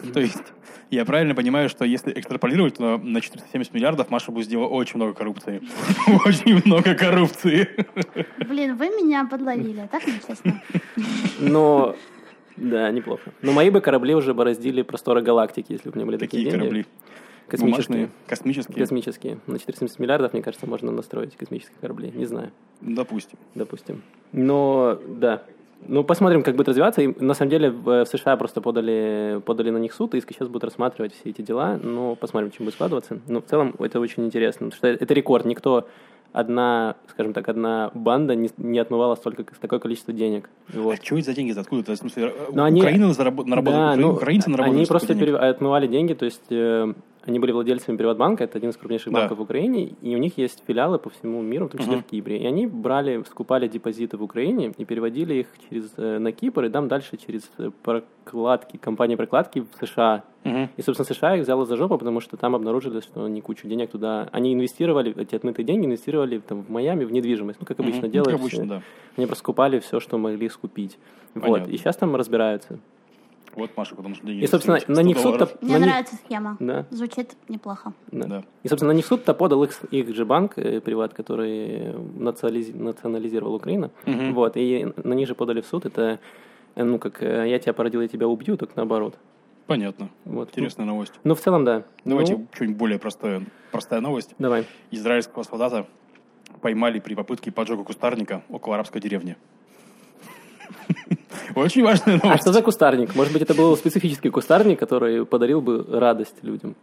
[0.14, 0.44] То есть
[0.90, 5.14] я правильно понимаю, что если экстраполировать, то на 470 миллиардов Маша будет сделать очень много
[5.14, 5.62] коррупции.
[6.26, 7.68] Очень много коррупции.
[8.48, 10.62] Блин, вы меня подловили, так нечестно.
[11.40, 11.96] Но,
[12.56, 13.32] да, неплохо.
[13.42, 16.52] Но мои бы корабли уже бороздили просторы галактики, если бы у меня были такие Какие
[16.52, 16.60] деньги.
[16.60, 16.86] корабли?
[17.48, 17.98] Космические.
[17.98, 18.10] Бумажные?
[18.28, 18.78] Космические?
[18.78, 19.40] Космические.
[19.48, 22.12] На 470 миллиардов, мне кажется, можно настроить космические корабли.
[22.14, 22.52] Не знаю.
[22.82, 23.38] Допустим.
[23.56, 24.02] допустим.
[24.34, 25.44] Но, да.
[25.82, 27.02] Ну, посмотрим, как будет развиваться.
[27.02, 30.66] И, на самом деле, в, США просто подали, подали на них суд, и сейчас будут
[30.66, 31.80] рассматривать все эти дела.
[31.82, 33.20] Но посмотрим, чем будет складываться.
[33.28, 35.46] Но в целом это очень интересно, потому что это рекорд.
[35.46, 35.88] Никто,
[36.34, 40.50] одна, скажем так, одна банда не, не отмывала столько, такое количество денег.
[40.74, 41.00] Вот.
[41.00, 41.58] А что это за деньги?
[41.58, 41.82] Откуда?
[41.82, 41.96] это?
[41.96, 45.30] В смысле, Но они- Украина наработала, Да, ну, украинцы наработали они просто денег?
[45.30, 46.94] перев- отмывали деньги, то есть э,
[47.26, 49.20] они были владельцами Приватбанка, это один из крупнейших Да.
[49.20, 52.04] банков в Украине, и у них есть филиалы по всему миру, в том числе Мгм.
[52.04, 52.38] в Кипре.
[52.38, 56.70] И они брали, скупали депозиты в Украине и переводили их через, э, на Кипр, и
[56.70, 60.24] там дальше через э, прокладки, компании прокладки в США.
[60.48, 60.70] Мгм.
[60.78, 63.92] И, собственно, США их взяла за жопу, потому что там обнаружили, что они кучу денег
[63.92, 64.30] туда...
[64.32, 68.08] Они инвестировали, эти отмытые деньги инвестировали там, в Майами в недвижимость, ну, как обычно Мгм.
[68.08, 68.32] Ну, делают.
[68.32, 68.82] Как обычно, да.
[69.18, 70.98] Они просто скупали все, что могли скупить.
[71.36, 71.44] Вот.
[71.44, 71.72] Понятно.
[71.72, 72.80] И сейчас там разбираются.
[73.56, 75.50] Вот, Маша, потому что деньги И, собственно, на 100 них суд-то...
[75.62, 76.58] Мне на них- нравится схема.
[76.60, 76.86] Да.
[76.92, 77.92] Звучит неплохо.
[78.12, 78.28] Да.
[78.28, 78.44] Да.
[78.62, 83.56] И, собственно, на них суд-то подал их, их же банк, э, приват, который национализи- национализировал
[83.56, 83.90] Украину.
[84.06, 84.36] Мгм.
[84.36, 85.88] Вот, и на них же подали в суд.
[85.88, 86.20] Это,
[86.76, 89.16] э, ну, как э, я тебя породил, я тебя убью, только наоборот.
[89.68, 90.10] Понятно.
[90.26, 90.50] Вот.
[90.50, 91.14] Интересная новость.
[91.24, 91.84] Ну, в целом, да.
[92.06, 93.44] Давайте Ну, что-нибудь более простое.
[93.72, 94.34] Простая новость.
[94.40, 94.66] давай.
[94.92, 95.86] Израильского солдата
[96.62, 99.36] поймали при попытке поджога кустарника около арабской деревни.
[101.56, 102.44] Очень важная А новость.
[102.44, 103.16] что за кустарник?
[103.16, 106.76] Может быть, это был специфический кустарник, который подарил бы радость людям?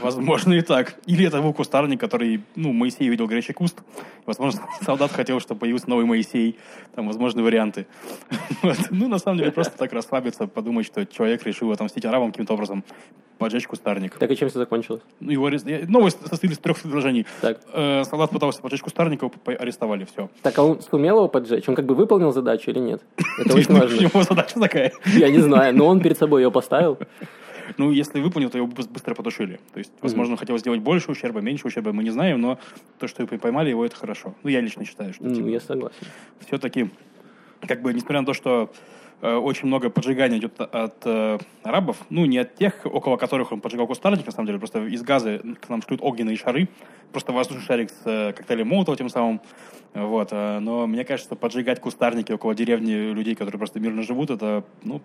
[0.00, 0.94] Возможно и так.
[1.06, 3.78] Или это был кустарник, который, ну, Моисей видел горячий куст.
[4.26, 6.58] Возможно, солдат хотел, чтобы появился новый Моисей.
[6.94, 7.86] Там возможны варианты.
[8.62, 8.76] Вот.
[8.90, 12.84] Ну, на самом деле, просто так расслабиться, подумать, что человек решил отомстить арабам каким-то образом,
[13.38, 14.18] поджечь кустарник.
[14.18, 15.00] Так и чем все закончилось?
[15.18, 15.66] Ну, его арест...
[15.88, 17.26] Новость состоит из трех предложений.
[17.40, 17.60] Так.
[17.72, 20.28] Э, солдат пытался поджечь кустарник, его арестовали, все.
[20.42, 21.66] Так, а он сумел его поджечь?
[21.68, 23.02] Он как бы выполнил задачу или нет?
[23.38, 23.98] Это очень У важно.
[23.98, 24.92] него задача такая.
[25.06, 26.98] Я не знаю, но он перед собой ее поставил.
[27.78, 29.60] Ну, если выполнил, то его быс- быстро потушили.
[29.72, 32.58] То есть, возможно, хотел сделать больше ущерба, меньше ущерба, мы не знаем, но
[32.98, 34.34] то, что его поймали, его это хорошо.
[34.42, 35.96] Ну, я лично считаю, что Ну, я согласен.
[36.46, 36.90] все-таки,
[37.66, 38.72] как бы, несмотря на то, что
[39.22, 43.60] э, очень много поджигания идет от э, арабов, ну, не от тех, около которых он
[43.60, 46.68] поджигал кустарник, на самом деле, просто из газа к нам шлют огненные шары,
[47.12, 49.40] просто воздушный шарик с э, коктейлем Молотова тем самым,
[49.92, 54.64] вот, э, но мне кажется, поджигать кустарники около деревни людей, которые просто мирно живут, это,
[54.84, 55.02] ну,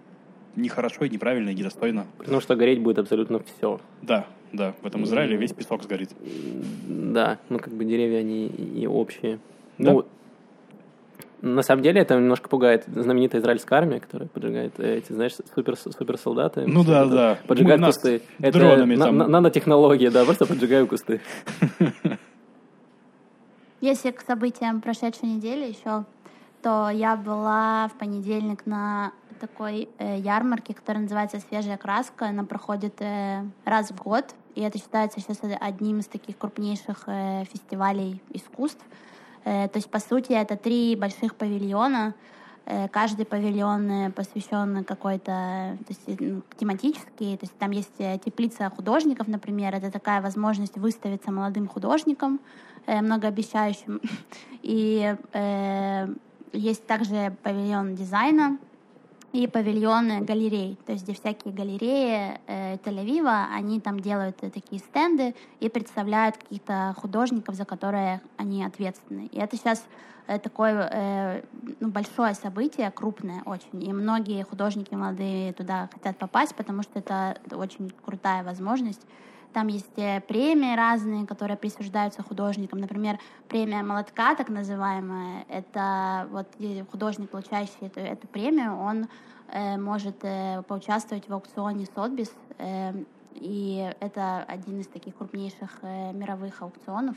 [0.55, 2.05] нехорошо и неправильно, и недостойно.
[2.17, 3.79] Потому что гореть будет абсолютно все.
[4.01, 6.11] Да, да, в этом Израиле весь песок сгорит.
[6.87, 9.39] Да, ну как бы деревья, они и общие.
[9.77, 9.91] Да.
[9.91, 10.05] Ну,
[11.41, 16.65] на самом деле это немножко пугает знаменитая израильская армия, которая поджигает эти, знаешь, супер, суперсолдаты.
[16.65, 17.37] Ну да, да.
[17.47, 18.21] Поджигают Мы кусты.
[18.39, 19.17] Это дронами на- там.
[19.17, 21.21] на- нанотехнология, да, просто поджигаю кусты.
[23.81, 26.05] Если к событиям прошедшей недели еще,
[26.63, 32.27] то я была в понедельник на такой э, ярмарке, которая называется «Свежая краска».
[32.27, 37.43] Она проходит э, раз в год, и это считается сейчас одним из таких крупнейших э,
[37.51, 38.83] фестивалей искусств.
[39.43, 42.13] Э, то есть, по сути, это три больших павильона.
[42.65, 47.37] Э, Каждый павильон э, посвящен какой-то то есть, ну, тематический.
[47.37, 49.75] То есть там есть э, теплица художников, например.
[49.75, 52.39] Это такая возможность выставиться молодым художником,
[52.87, 54.01] э, многообещающим.
[54.63, 56.07] И э,
[56.53, 58.57] есть также павильон дизайна
[59.35, 64.79] и павильоны галерей, то есть где всякие галереи э, Тель-Авива, они там делают э, такие
[64.79, 69.27] стенды и представляют каких-то художников, за которые они ответственны.
[69.33, 69.85] И это сейчас
[70.27, 71.41] э, такое э,
[71.81, 77.37] ну, большое событие, крупное очень, и многие художники молодые туда хотят попасть, потому что это
[77.51, 79.01] очень крутая возможность.
[79.55, 82.79] Там есть э, премии разные, которые присуждаются художникам.
[82.79, 85.45] Например, премия молотка, так называемая.
[85.47, 86.47] Это вот
[86.91, 89.07] художник, получающий эту, эту премию, он
[89.47, 92.33] э, может э, поучаствовать в аукционе Сотбис.
[92.57, 92.91] э,
[93.35, 97.15] и это один из таких крупнейших э, мировых аукционов.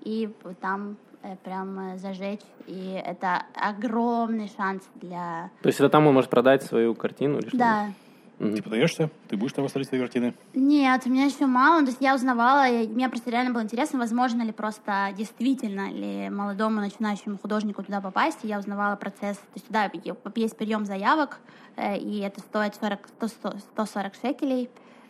[0.00, 0.28] И
[0.60, 2.44] там э, прям э, зажечь.
[2.66, 5.50] И это огромный шанс для...
[5.62, 7.58] То есть это там он может продать свою картину или что?
[7.58, 7.92] Да,
[8.38, 9.10] Ты подаешься?
[9.28, 10.34] Ты будешь там выставлять свои картины?
[10.52, 11.80] Нет, у меня еще мало.
[11.80, 16.28] То есть я узнавала, и мне просто реально было интересно, возможно ли просто действительно ли
[16.28, 18.40] молодому начинающему художнику туда попасть.
[18.42, 19.38] И я узнавала процесс.
[19.38, 19.90] То есть туда
[20.34, 21.38] есть прием заявок,
[21.76, 24.68] э, и это стоит 40, 100, 140 шекелей.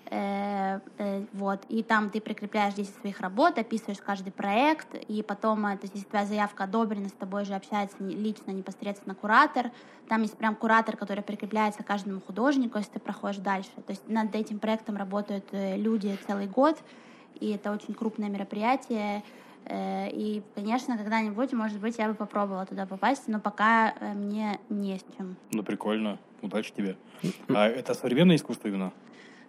[0.08, 5.66] Э, э, вот, и там ты прикрепляешь 10 своих работ, описываешь каждый проект, и потом,
[5.66, 9.72] э, то есть, если твоя заявка одобрена, с тобой же общается лично, непосредственно куратор,
[10.08, 13.70] там есть прям куратор, который прикрепляется к каждому художнику, если ты проходишь дальше.
[13.84, 16.78] То есть над этим проектом работают люди целый год,
[17.40, 19.24] и это очень крупное мероприятие.
[19.68, 25.04] И, конечно, когда-нибудь, может быть, я бы попробовала туда попасть, но пока мне не с
[25.16, 25.34] чем.
[25.50, 26.20] Ну, прикольно.
[26.40, 26.96] Удачи тебе.
[27.48, 28.92] А это современное искусство именно?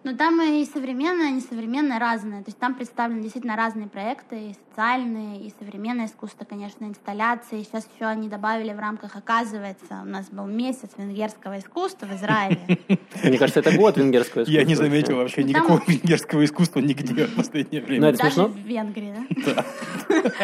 [0.04, 2.38] Но там и современное, и несовременное разное.
[2.38, 7.62] То есть там представлены действительно разные проекты, и социальные, и современное искусство, конечно, инсталляции.
[7.62, 12.78] Сейчас еще они добавили в рамках, оказывается, у нас был месяц венгерского искусства в Израиле.
[13.24, 14.52] Мне кажется, это год венгерского искусства.
[14.60, 18.08] Я не заметил вообще Ну, никакого венгерского искусства нигде в последнее Ну, время.
[18.08, 19.14] это Даже в Венгрии,
[19.46, 19.64] да?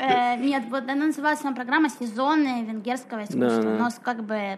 [0.00, 3.76] Э, Нет, вот она называется сама программа «Сезонное венгерского искусства».
[3.78, 4.56] Но как бы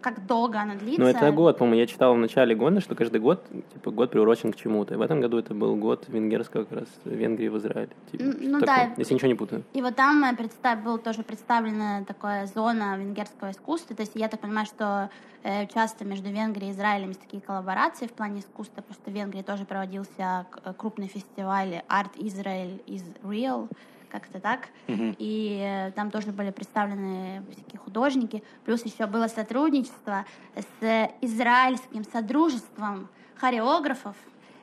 [0.00, 1.00] как долго она длится.
[1.00, 4.52] Ну, это год, по-моему, я читал в начале года, что каждый год, типа, год приурочен
[4.52, 4.94] к чему-то.
[4.94, 7.90] И в этом году это был год венгерского как раз Венгрии в Израиле.
[8.10, 8.94] Типа, ну такое, да.
[8.96, 9.64] Если ничего не путаю.
[9.72, 13.96] И вот там э, представ, был тоже представлена такая зона венгерского искусства.
[13.96, 15.10] То есть я так понимаю, что
[15.42, 19.14] э, часто между Венгрией и Израилем есть такие коллаборации в плане искусства, потому что в
[19.14, 23.68] Венгрии тоже проводился э, крупный фестиваль Art Israel is Real,
[24.08, 24.68] как-то так.
[24.88, 28.42] И э, там тоже были представлены всякие художники.
[28.64, 30.24] Плюс еще было сотрудничество
[30.56, 34.16] с израильским содружеством хореографов.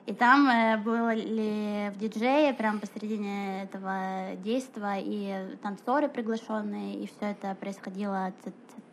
[0.05, 7.31] И там э, были в диджее прямо посередине этого действа и танцоры приглашенные, и все
[7.31, 8.31] это происходило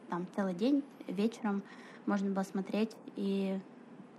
[0.09, 1.63] там целый день вечером
[2.07, 3.59] можно было смотреть и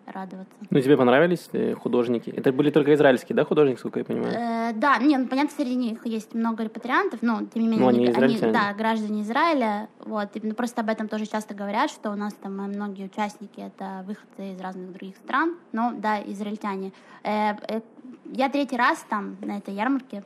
[0.06, 0.54] радоваться.
[0.70, 2.30] Ну, тебе понравились э, художники?
[2.30, 4.34] Это были только израильские, да, художники, сколько я понимаю?
[4.34, 7.88] Э, да, не, ну, понятно, среди них есть много репатриантов, но тем не менее Ну,
[7.88, 8.54] они они, израильтяне.
[8.54, 12.34] да, граждане Израиля, вот, и, ну, просто об этом тоже часто говорят, что у нас
[12.34, 16.92] там э, многие участники это выходцы из разных других стран, но да, израильтяне.
[17.24, 17.82] Э, э,
[18.26, 20.24] я третий раз там на этой ярмарке,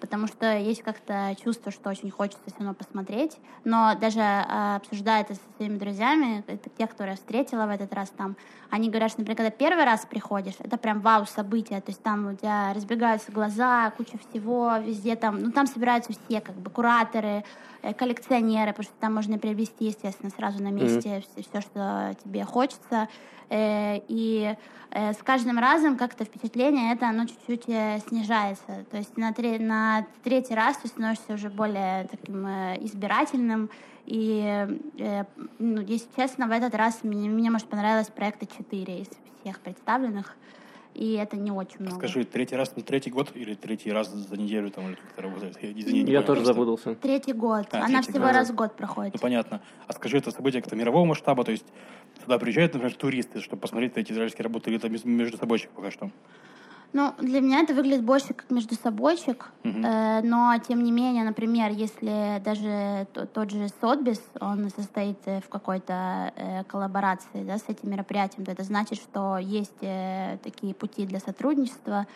[0.00, 5.22] потому что есть как-то чувство, что очень хочется все равно посмотреть, но даже э, обсуждая
[5.22, 8.36] это со своими друзьями, это те, которые я встретила в этот раз там,
[8.70, 12.28] они говорят, что, например, когда первый раз приходишь, это прям вау событие, то есть там
[12.28, 17.44] у тебя разбегаются глаза, куча всего, везде там, ну там собираются все, как бы кураторы,
[17.77, 23.08] э, коллекционеры, потому что там можно приобрести, естественно, сразу на месте все, что тебе хочется.
[23.50, 24.54] Э, И
[24.90, 28.84] э, с каждым разом как-то впечатление это, оно чуть-чуть э, снижается.
[28.90, 33.70] То есть на, тре- на третий раз ты становишься уже более таким э, избирательным.
[34.06, 34.42] И,
[34.98, 35.24] э,
[35.58, 39.08] ну, если честно, в этот раз мне, мне может, понравилось проекта 4 из
[39.40, 40.36] всех представленных.
[40.98, 41.96] И это не очень много.
[41.96, 45.22] Скажи, третий раз, ну, третий год или третий раз за неделю там, или как это
[45.22, 45.56] работает?
[45.62, 46.54] Я, извини, не Я тоже просто.
[46.54, 46.94] запутался.
[46.96, 47.68] Третий год.
[47.70, 48.34] А, Она третий всего год.
[48.34, 49.14] раз в год проходит.
[49.14, 49.60] Ну, понятно.
[49.86, 51.64] А скажи, это событие как-то мирового масштаба, то есть
[52.20, 56.10] сюда приезжают, например, туристы, чтобы посмотреть эти израильские работы, или это между собойчик пока что?
[56.94, 59.84] Ну, для меня это выглядит больше как между собойчик, Мгм.
[59.84, 65.40] э, но тем не менее, например, если даже то- тот же Сотбис, он состоит э,
[65.42, 70.74] в какой-то э, коллаборации да, с этим мероприятием, то это значит, что есть э, такие
[70.74, 72.06] пути для сотрудничества,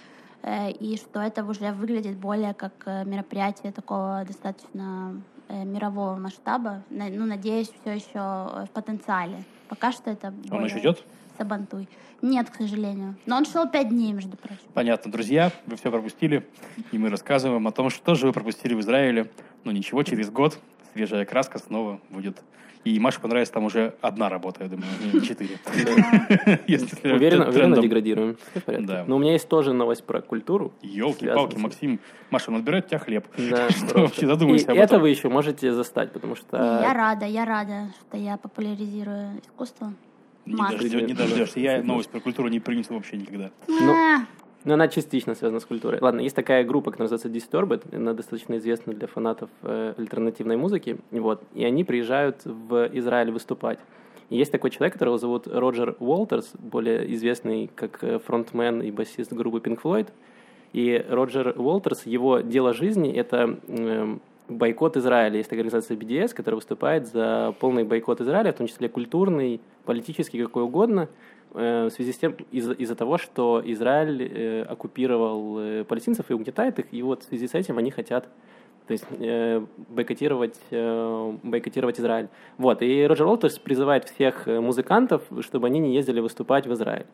[0.42, 6.82] э, и что это уже выглядит более как э, мероприятие такого достаточно э, мирового масштаба.
[6.88, 9.44] На- Ну, надеюсь, все еще в потенциале.
[9.68, 11.04] Пока что это Он более еще идет?
[11.42, 11.88] Сабантуй.
[12.22, 13.16] Нет, к сожалению.
[13.26, 14.62] Но он шел пять дней, между прочим.
[14.74, 16.46] Понятно, друзья, вы все пропустили,
[16.92, 19.28] и мы рассказываем о том, что же вы пропустили в Израиле.
[19.64, 20.57] Но ничего, через год
[20.92, 22.40] свежая краска снова будет.
[22.85, 25.57] И Маше понравится там уже одна работа, я думаю, не четыре.
[27.12, 28.37] Уверенно, деградируем.
[28.66, 29.05] Да.
[29.09, 30.72] Но у меня есть тоже новость про культуру.
[30.81, 31.98] Елки-палки, Максим.
[32.31, 33.26] Маша, он отбирает у тебя хлеб.
[33.35, 35.00] Что вообще задумайся об это этом.
[35.02, 36.57] вы еще можете застать, потому что...
[36.57, 39.92] Я рада, я рада, что я популяризирую искусство.
[40.46, 41.61] Не, дождё- не дождешься.
[41.61, 43.50] Я новость про культуру не принесу вообще никогда.
[43.68, 43.94] Ну,
[44.64, 45.98] Но она частично связана с культурой.
[46.00, 47.94] Ладно, есть такая группа, которая называется Disturbed.
[47.96, 50.98] Она достаточно известна для фанатов э, альтернативной музыки.
[51.11, 51.42] Вот.
[51.55, 53.81] И они приезжают в Израиль выступать.
[54.31, 59.33] И есть такой человек, которого зовут Роджер Уолтерс, более известный как э, фронтмен и басист
[59.33, 60.09] группы Pink Floyd.
[60.72, 65.37] И Роджер Уолтерс, его дело жизни— это эм, бойкот Израиля.
[65.37, 70.62] Есть организация BDS, которая выступает за полный бойкот Израиля, в том числе культурный, политический, какой
[70.64, 71.09] угодно,
[71.55, 76.35] э, в связи с тем, из- из-за того, что Израиль э, оккупировал э, палестинцев и
[76.35, 78.28] угнетает их, и вот в связи с этим они хотят
[78.87, 82.28] то есть э, бойкотировать, э, бойкотировать Израиль.
[82.59, 87.07] Вот, и Роджер Уолтерс призывает всех музыкантов, чтобы они не ездили выступать в Израиль.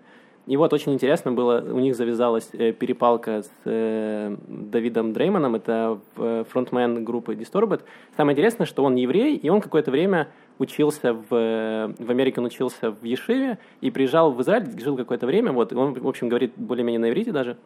[0.48, 5.98] И вот очень интересно было, у них завязалась э, перепалка с э, Давидом Дрейманом, это
[6.16, 7.82] э, фронтмен группы Disturbed.
[8.16, 12.46] Самое интересное, что он еврей, и он какое-то время учился в, э, в Америке, он
[12.46, 16.52] учился в Ешиве, и приезжал в Израиль, жил какое-то время, вот, он, в общем, говорит
[16.56, 17.58] более-менее на иврите даже.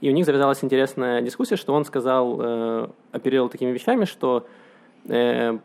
[0.00, 4.48] И у них завязалась интересная дискуссия, что он сказал, э, оперировал такими вещами, что
[5.06, 5.56] э,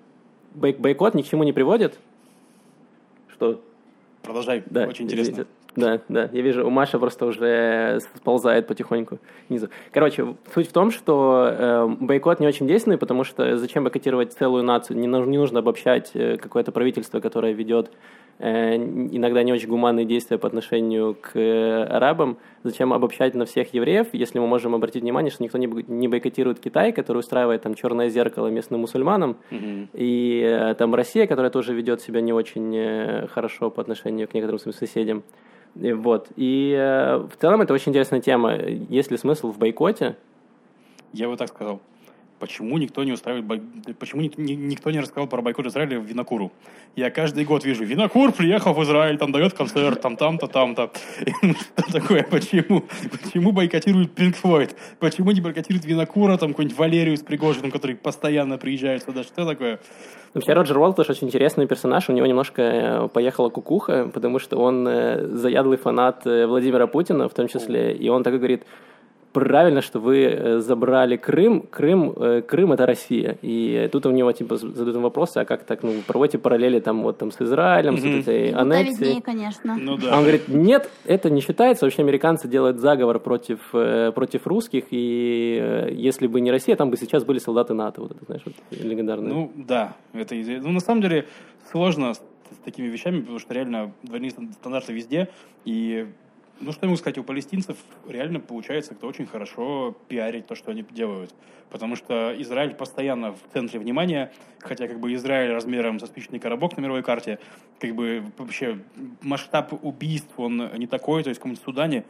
[0.54, 1.98] бой- бойкот ни к чему не приводит.
[3.30, 3.60] Что?
[4.22, 5.48] Продолжай, Да, очень интересно.
[5.76, 9.18] Да, да, я вижу, у Маши просто уже сползает потихоньку
[9.50, 9.70] внизу.
[9.92, 14.64] Короче, суть в том, что э, бойкот не очень действенный, потому что зачем бойкотировать целую
[14.64, 14.98] нацию?
[14.98, 17.92] Не, нужно- не нужно обобщать э, какое-то правительство, которое ведет
[18.40, 22.38] э, иногда не очень гуманные действия по отношению к э, арабам.
[22.64, 26.60] Зачем обобщать на всех евреев, если мы можем обратить внимание, что никто не не бойкотирует
[26.60, 29.90] Китай, который устраивает там черное зеркало местным мусульманам, Мгм.
[29.94, 34.34] и э, там Россия, которая тоже ведет себя не очень э, хорошо по отношению к
[34.36, 35.24] некоторым своим соседям.
[35.76, 36.28] Вот.
[36.36, 38.56] И э, в целом это очень интересная тема.
[38.56, 40.16] Есть ли смысл в бойкоте?
[41.14, 41.80] Я бы так сказал.
[42.44, 43.46] Почему никто не устраивает,
[44.00, 46.52] почему ни- ни- никто не рассказал про бойкот Израиля в Винокуру?
[46.94, 50.92] Я каждый год вижу, Винокур приехал в Израиль, там дает концерт, там там-то, там-то.
[51.94, 52.24] Такое?
[52.24, 52.84] Почему?
[53.10, 54.76] Почему бойкотируют Pink Floyd?
[55.00, 59.24] Почему не бойкотируют Винокура, там какой-нибудь Валерию с Пригожиным, который постоянно приезжает сюда?
[59.24, 59.80] Что такое?
[60.34, 64.86] Вообще Роджер Уолтерс очень интересный персонаж, у него немножко э, поехала кукуха, потому что он
[64.86, 68.64] э, заядлый фанат э, Владимира Путина в том числе, и он так и говорит,
[69.34, 73.38] правильно, что вы э, забрали Крым, Крым, э, Крым это Россия.
[73.42, 77.18] И тут у него типа задают вопросы, а как так, ну, проводите параллели там вот
[77.18, 78.12] там с Израилем, с Мгм.
[78.12, 79.76] вот этой ну, да, виднее, конечно.
[79.78, 80.14] Ну А да.
[80.18, 81.86] он говорит, нет, это не считается.
[81.86, 86.90] Вообще американцы делают заговор против, э, против русских, и э, если бы не Россия, там
[86.92, 88.02] бы сейчас были солдаты НАТО.
[88.02, 89.34] Вот это, знаешь, вот легендарное.
[89.34, 90.36] Ну да, это.
[90.36, 91.26] Ну на самом деле
[91.72, 92.22] сложно с
[92.64, 95.28] такими вещами, потому что реально двойные стандарты везде,
[95.66, 96.08] и
[96.60, 97.78] ну, что я могу сказать, у палестинцев
[98.08, 101.34] реально получается как-то очень хорошо пиарить то, что они делают.
[101.70, 106.78] Потому что Израиль постоянно в центре внимания, хотя как бы Израиль размером со спичный коробок
[106.78, 107.40] на мировой карте,
[107.80, 108.80] как бы вообще
[109.22, 112.06] масштаб убийств, он не такой, то есть в каком-нибудь Судане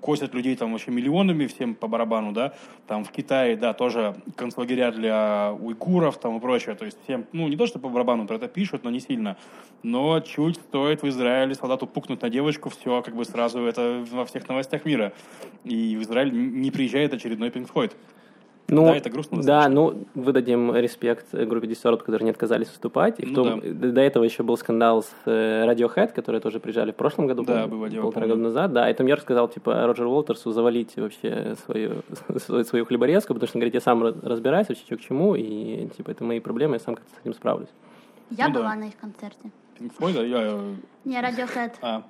[0.00, 2.54] косят людей там вообще миллионами всем по барабану, да,
[2.86, 7.48] там в Китае, да, тоже концлагеря для уйгуров там и прочее, то есть всем, ну,
[7.48, 9.36] не то, что по барабану про это пишут, но не сильно,
[9.82, 14.24] но чуть стоит в Израиле солдату пукнуть на девочку, все, как бы сразу это во
[14.24, 15.12] всех новостях мира,
[15.64, 17.96] и в Израиль не приезжает очередной Пинк Флойд.
[18.70, 19.42] Ну, да, это грустно.
[19.42, 23.18] Да, ну, выдадим респект группе Disturbed, которые не отказались выступать.
[23.18, 23.90] И Ну том, да.
[23.92, 27.52] До этого еще был скандал с э, Radiohead, которые тоже приезжали в прошлом году, Да,
[27.62, 28.34] по-моему, было дело, полтора помню.
[28.36, 28.72] года назад.
[28.74, 32.02] Да, и там Йорк сказал, типа, Роджер Уолтерсу завалить вообще свою,
[32.46, 35.88] свою, свою хлеборезку, потому что он говорит, я сам разбираюсь вообще, что к чему, и,
[35.96, 37.70] типа, это мои проблемы, я сам как-то с этим справлюсь.
[38.30, 38.60] Я Ну да.
[38.60, 39.50] была на их концерте.
[39.78, 40.60] Пинк Флойда, я...
[41.06, 41.72] Не, Radiohead.
[41.80, 42.02] А,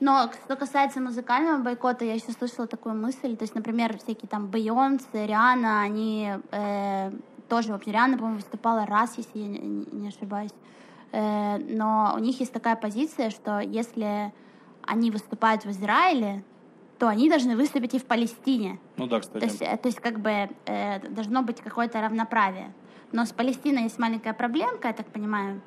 [0.00, 3.36] Но что касается музыкального бойкота, я еще слышала такую мысль.
[3.36, 7.10] То есть, например, всякие там Бейонсе, Риана, они э,
[7.48, 9.58] тоже вообще Риана, по-моему, выступала раз, если я не,
[9.90, 10.52] не- ошибаюсь.
[11.10, 14.32] Э, но у них есть такая позиция, что если
[14.82, 16.44] они выступают в Израиле,
[16.98, 18.78] то они должны выступить и в Палестине.
[18.96, 19.44] ну да, То кстати.
[19.44, 22.72] есть, э, то есть как бы э, должно быть какое-то равноправие.
[23.10, 25.60] Но с Палестиной есть маленькая проблемка, я так понимаю.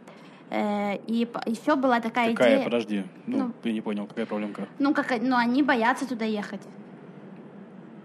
[0.52, 2.64] Э, и еще была такая Какая, идея...
[2.66, 3.54] подожди, ну, Ну.
[3.64, 4.68] я не понял, какая проблемка.
[4.80, 6.60] Ну, как, ну, они боятся туда ехать.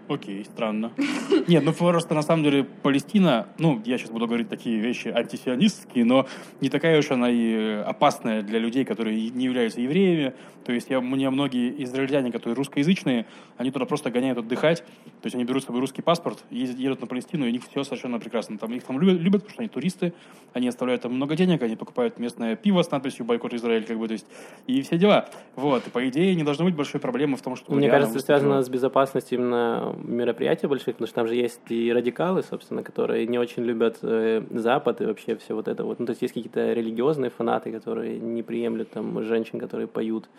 [0.09, 0.91] Окей, странно.
[1.47, 6.05] Нет, ну просто на самом деле Палестина, ну, я сейчас буду говорить такие вещи антисионистские,
[6.05, 6.27] но
[6.61, 10.33] не такая уж она и опасная для людей, которые не являются евреями.
[10.63, 13.25] То есть я, у меня многие израильтяне, которые русскоязычные,
[13.57, 14.79] они туда просто гоняют отдыхать.
[14.79, 17.61] То есть они берут с собой русский паспорт, ездят, едут на Палестину, и у них
[17.69, 18.57] все совершенно прекрасно.
[18.57, 20.13] Там их там любят, любят, потому что они туристы,
[20.53, 24.07] они оставляют там много денег, они покупают местное пиво с надписью «Бойкот Израиль», как бы,
[24.07, 24.25] то есть,
[24.67, 25.29] и все дела.
[25.55, 27.73] Вот, и по идее не должно быть большой проблемы в том, что...
[27.73, 32.43] Мне кажется, связано с безопасностью именно мероприятий больших, потому что там же есть и радикалы,
[32.43, 35.99] собственно, которые не очень любят э, Запад и вообще все вот это вот.
[35.99, 40.29] Ну, то есть есть какие-то религиозные фанаты, которые не приемлют там женщин, которые поют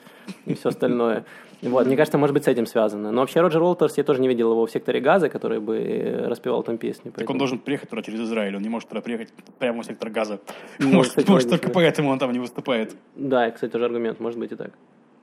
[0.46, 1.24] и все остальное.
[1.62, 3.10] Вот, мне кажется, может быть, с этим связано.
[3.10, 6.26] Но вообще Роджер Уолтерс, я тоже не видел его в секторе газа, который бы э,
[6.28, 7.10] распевал там песни.
[7.10, 10.10] Так он должен приехать туда через Израиль, он не может туда приехать прямо в сектор
[10.10, 10.40] газа.
[10.78, 11.50] Может, может, логично.
[11.50, 12.94] только поэтому он там не выступает.
[13.16, 14.70] Да, кстати, тоже аргумент, может быть и так.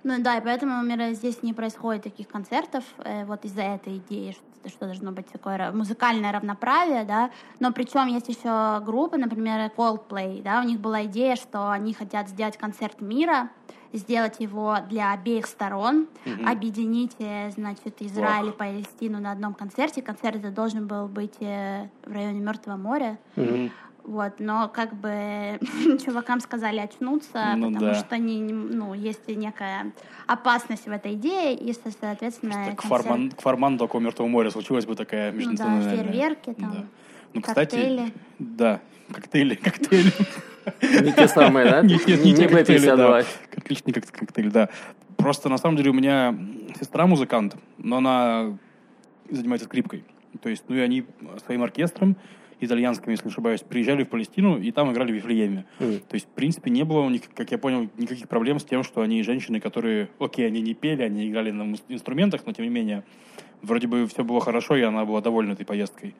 [0.05, 4.33] Ну да, и поэтому например, здесь не происходит таких концертов, э, вот из-за этой идеи,
[4.33, 7.31] что, что должно быть такое музыкальное равноправие, да.
[7.59, 12.29] Но причем есть еще группы, например, Coldplay, да, у них была идея, что они хотят
[12.29, 13.49] сделать концерт мира,
[13.93, 16.07] сделать его для обеих сторон,
[16.45, 20.03] объединить, э, значит, Израиль и Палестину на одном концерте.
[20.03, 23.17] Концерт этот должен был быть э, в районе Мертвого моря.
[23.35, 23.71] Мгм.
[24.07, 25.59] Вот, но как бы
[26.05, 27.95] чувакам сказали очнуться, Ну потому да.
[27.95, 29.91] что они, не- ну, есть некая
[30.27, 34.51] опасность в этой идее, и, со- соответственно, К, концерт- Фарман, к Фарману около Мертвого моря
[34.51, 36.85] случилась бы такая ну да, фейерверки там, Да.
[37.33, 38.13] Ну, кстати, коктейли.
[38.39, 38.79] да,
[39.11, 40.11] коктейли, коктейли.
[40.81, 41.81] Не те самые, да?
[41.83, 42.95] Не те- не те коктейли, да.
[42.95, 43.25] Б-52.
[43.57, 44.69] Отличный кок- коктейль, да.
[45.17, 46.37] Просто, на самом деле, у меня
[46.79, 48.55] сестра музыкант, но она
[49.31, 50.03] занимается скрипкой.
[50.41, 51.05] То есть, ну и они
[51.45, 52.15] своим оркестром,
[52.59, 55.65] итальянским, если не ошибаюсь, приезжали в Палестину и там играли в Вифлееме.
[55.79, 55.99] Мгм.
[55.99, 58.83] То есть, в принципе, не было у них, как я понял, никаких проблем с тем,
[58.83, 62.71] что они женщины, которые, окей, они не пели, они играли на инструментах, но тем не
[62.71, 63.03] менее,
[63.61, 66.15] вроде бы все было хорошо, и она была довольна этой поездкой.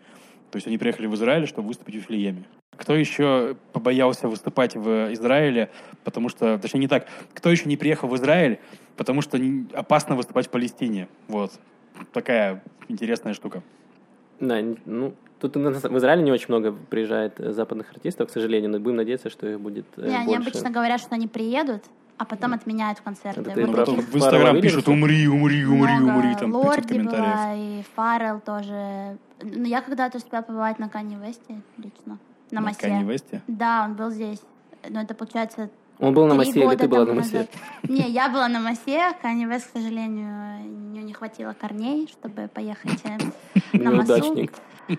[0.51, 2.43] То есть они приехали в Израиль, чтобы выступить в Вифлееме.
[2.77, 5.69] Кто еще побоялся выступать в Израиле,
[6.03, 8.59] потому что, точнее не так, кто еще не приехал в Израиль,
[8.97, 9.39] потому что
[9.73, 11.07] опасно выступать в Палестине.
[11.27, 11.51] Вот.
[12.11, 13.63] Такая интересная штука.
[14.39, 18.79] Да, ну, тут в Израиле не очень много приезжает э, западных артистов, к сожалению, но
[18.79, 20.49] будем надеяться, что их будет э, Не, они больше.
[20.49, 21.83] обычно говорят, что они приедут,
[22.17, 23.41] а потом отменяют концерты.
[23.41, 24.87] Это потом таких в Инстаграм пишут?
[24.87, 26.17] «умри, умри, умри, много.
[26.17, 29.17] умри», там 500 Лорди была, и Фаррелл тоже.
[29.41, 32.17] Ну, я когда-то успела побывать на Канье Весте лично,
[32.51, 32.79] на На Масе.
[32.79, 33.41] Канье Весте?
[33.47, 34.41] Да, он был здесь.
[34.89, 35.69] Но это получается
[35.99, 37.49] Он был на Масе или ты была на назад.
[37.83, 39.13] Не, я была на Масе.
[39.21, 44.15] Канье Вест, к сожалению, у нее не хватило корней, чтобы поехать э, на Масу.
[44.15, 44.53] Неудачник.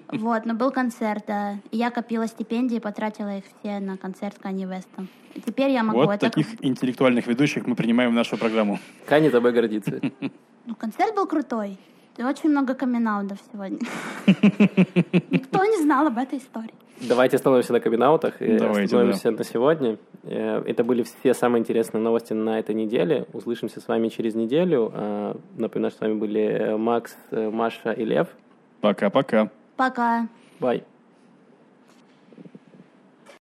[0.09, 1.59] Вот, но был концерт, да.
[1.70, 5.07] Я копила стипендии, потратила их все на концерт Канье Веста.
[5.44, 6.30] Теперь я могу Вот это...
[6.30, 8.78] таких интеллектуальных ведущих мы принимаем в нашу программу.
[9.07, 10.01] Кани тобой гордится.
[10.64, 11.78] Ну, концерт был крутой.
[12.19, 13.07] И очень много камин
[13.53, 13.79] сегодня.
[15.31, 16.73] Никто не знал об этой истории.
[17.01, 19.99] Давайте остановимся на кабинаутах и Давайте, остановимся на сегодня.
[20.23, 23.27] Э, Это были все самые интересные новости на этой неделе.
[23.35, 24.91] Услышимся с вами через неделю.
[24.95, 28.29] Э, Напоминаю, что с вами были Макс, э, Маша и Лев.
[28.81, 29.51] Пока-пока.
[29.77, 30.27] Пока.
[30.59, 30.85] Бай.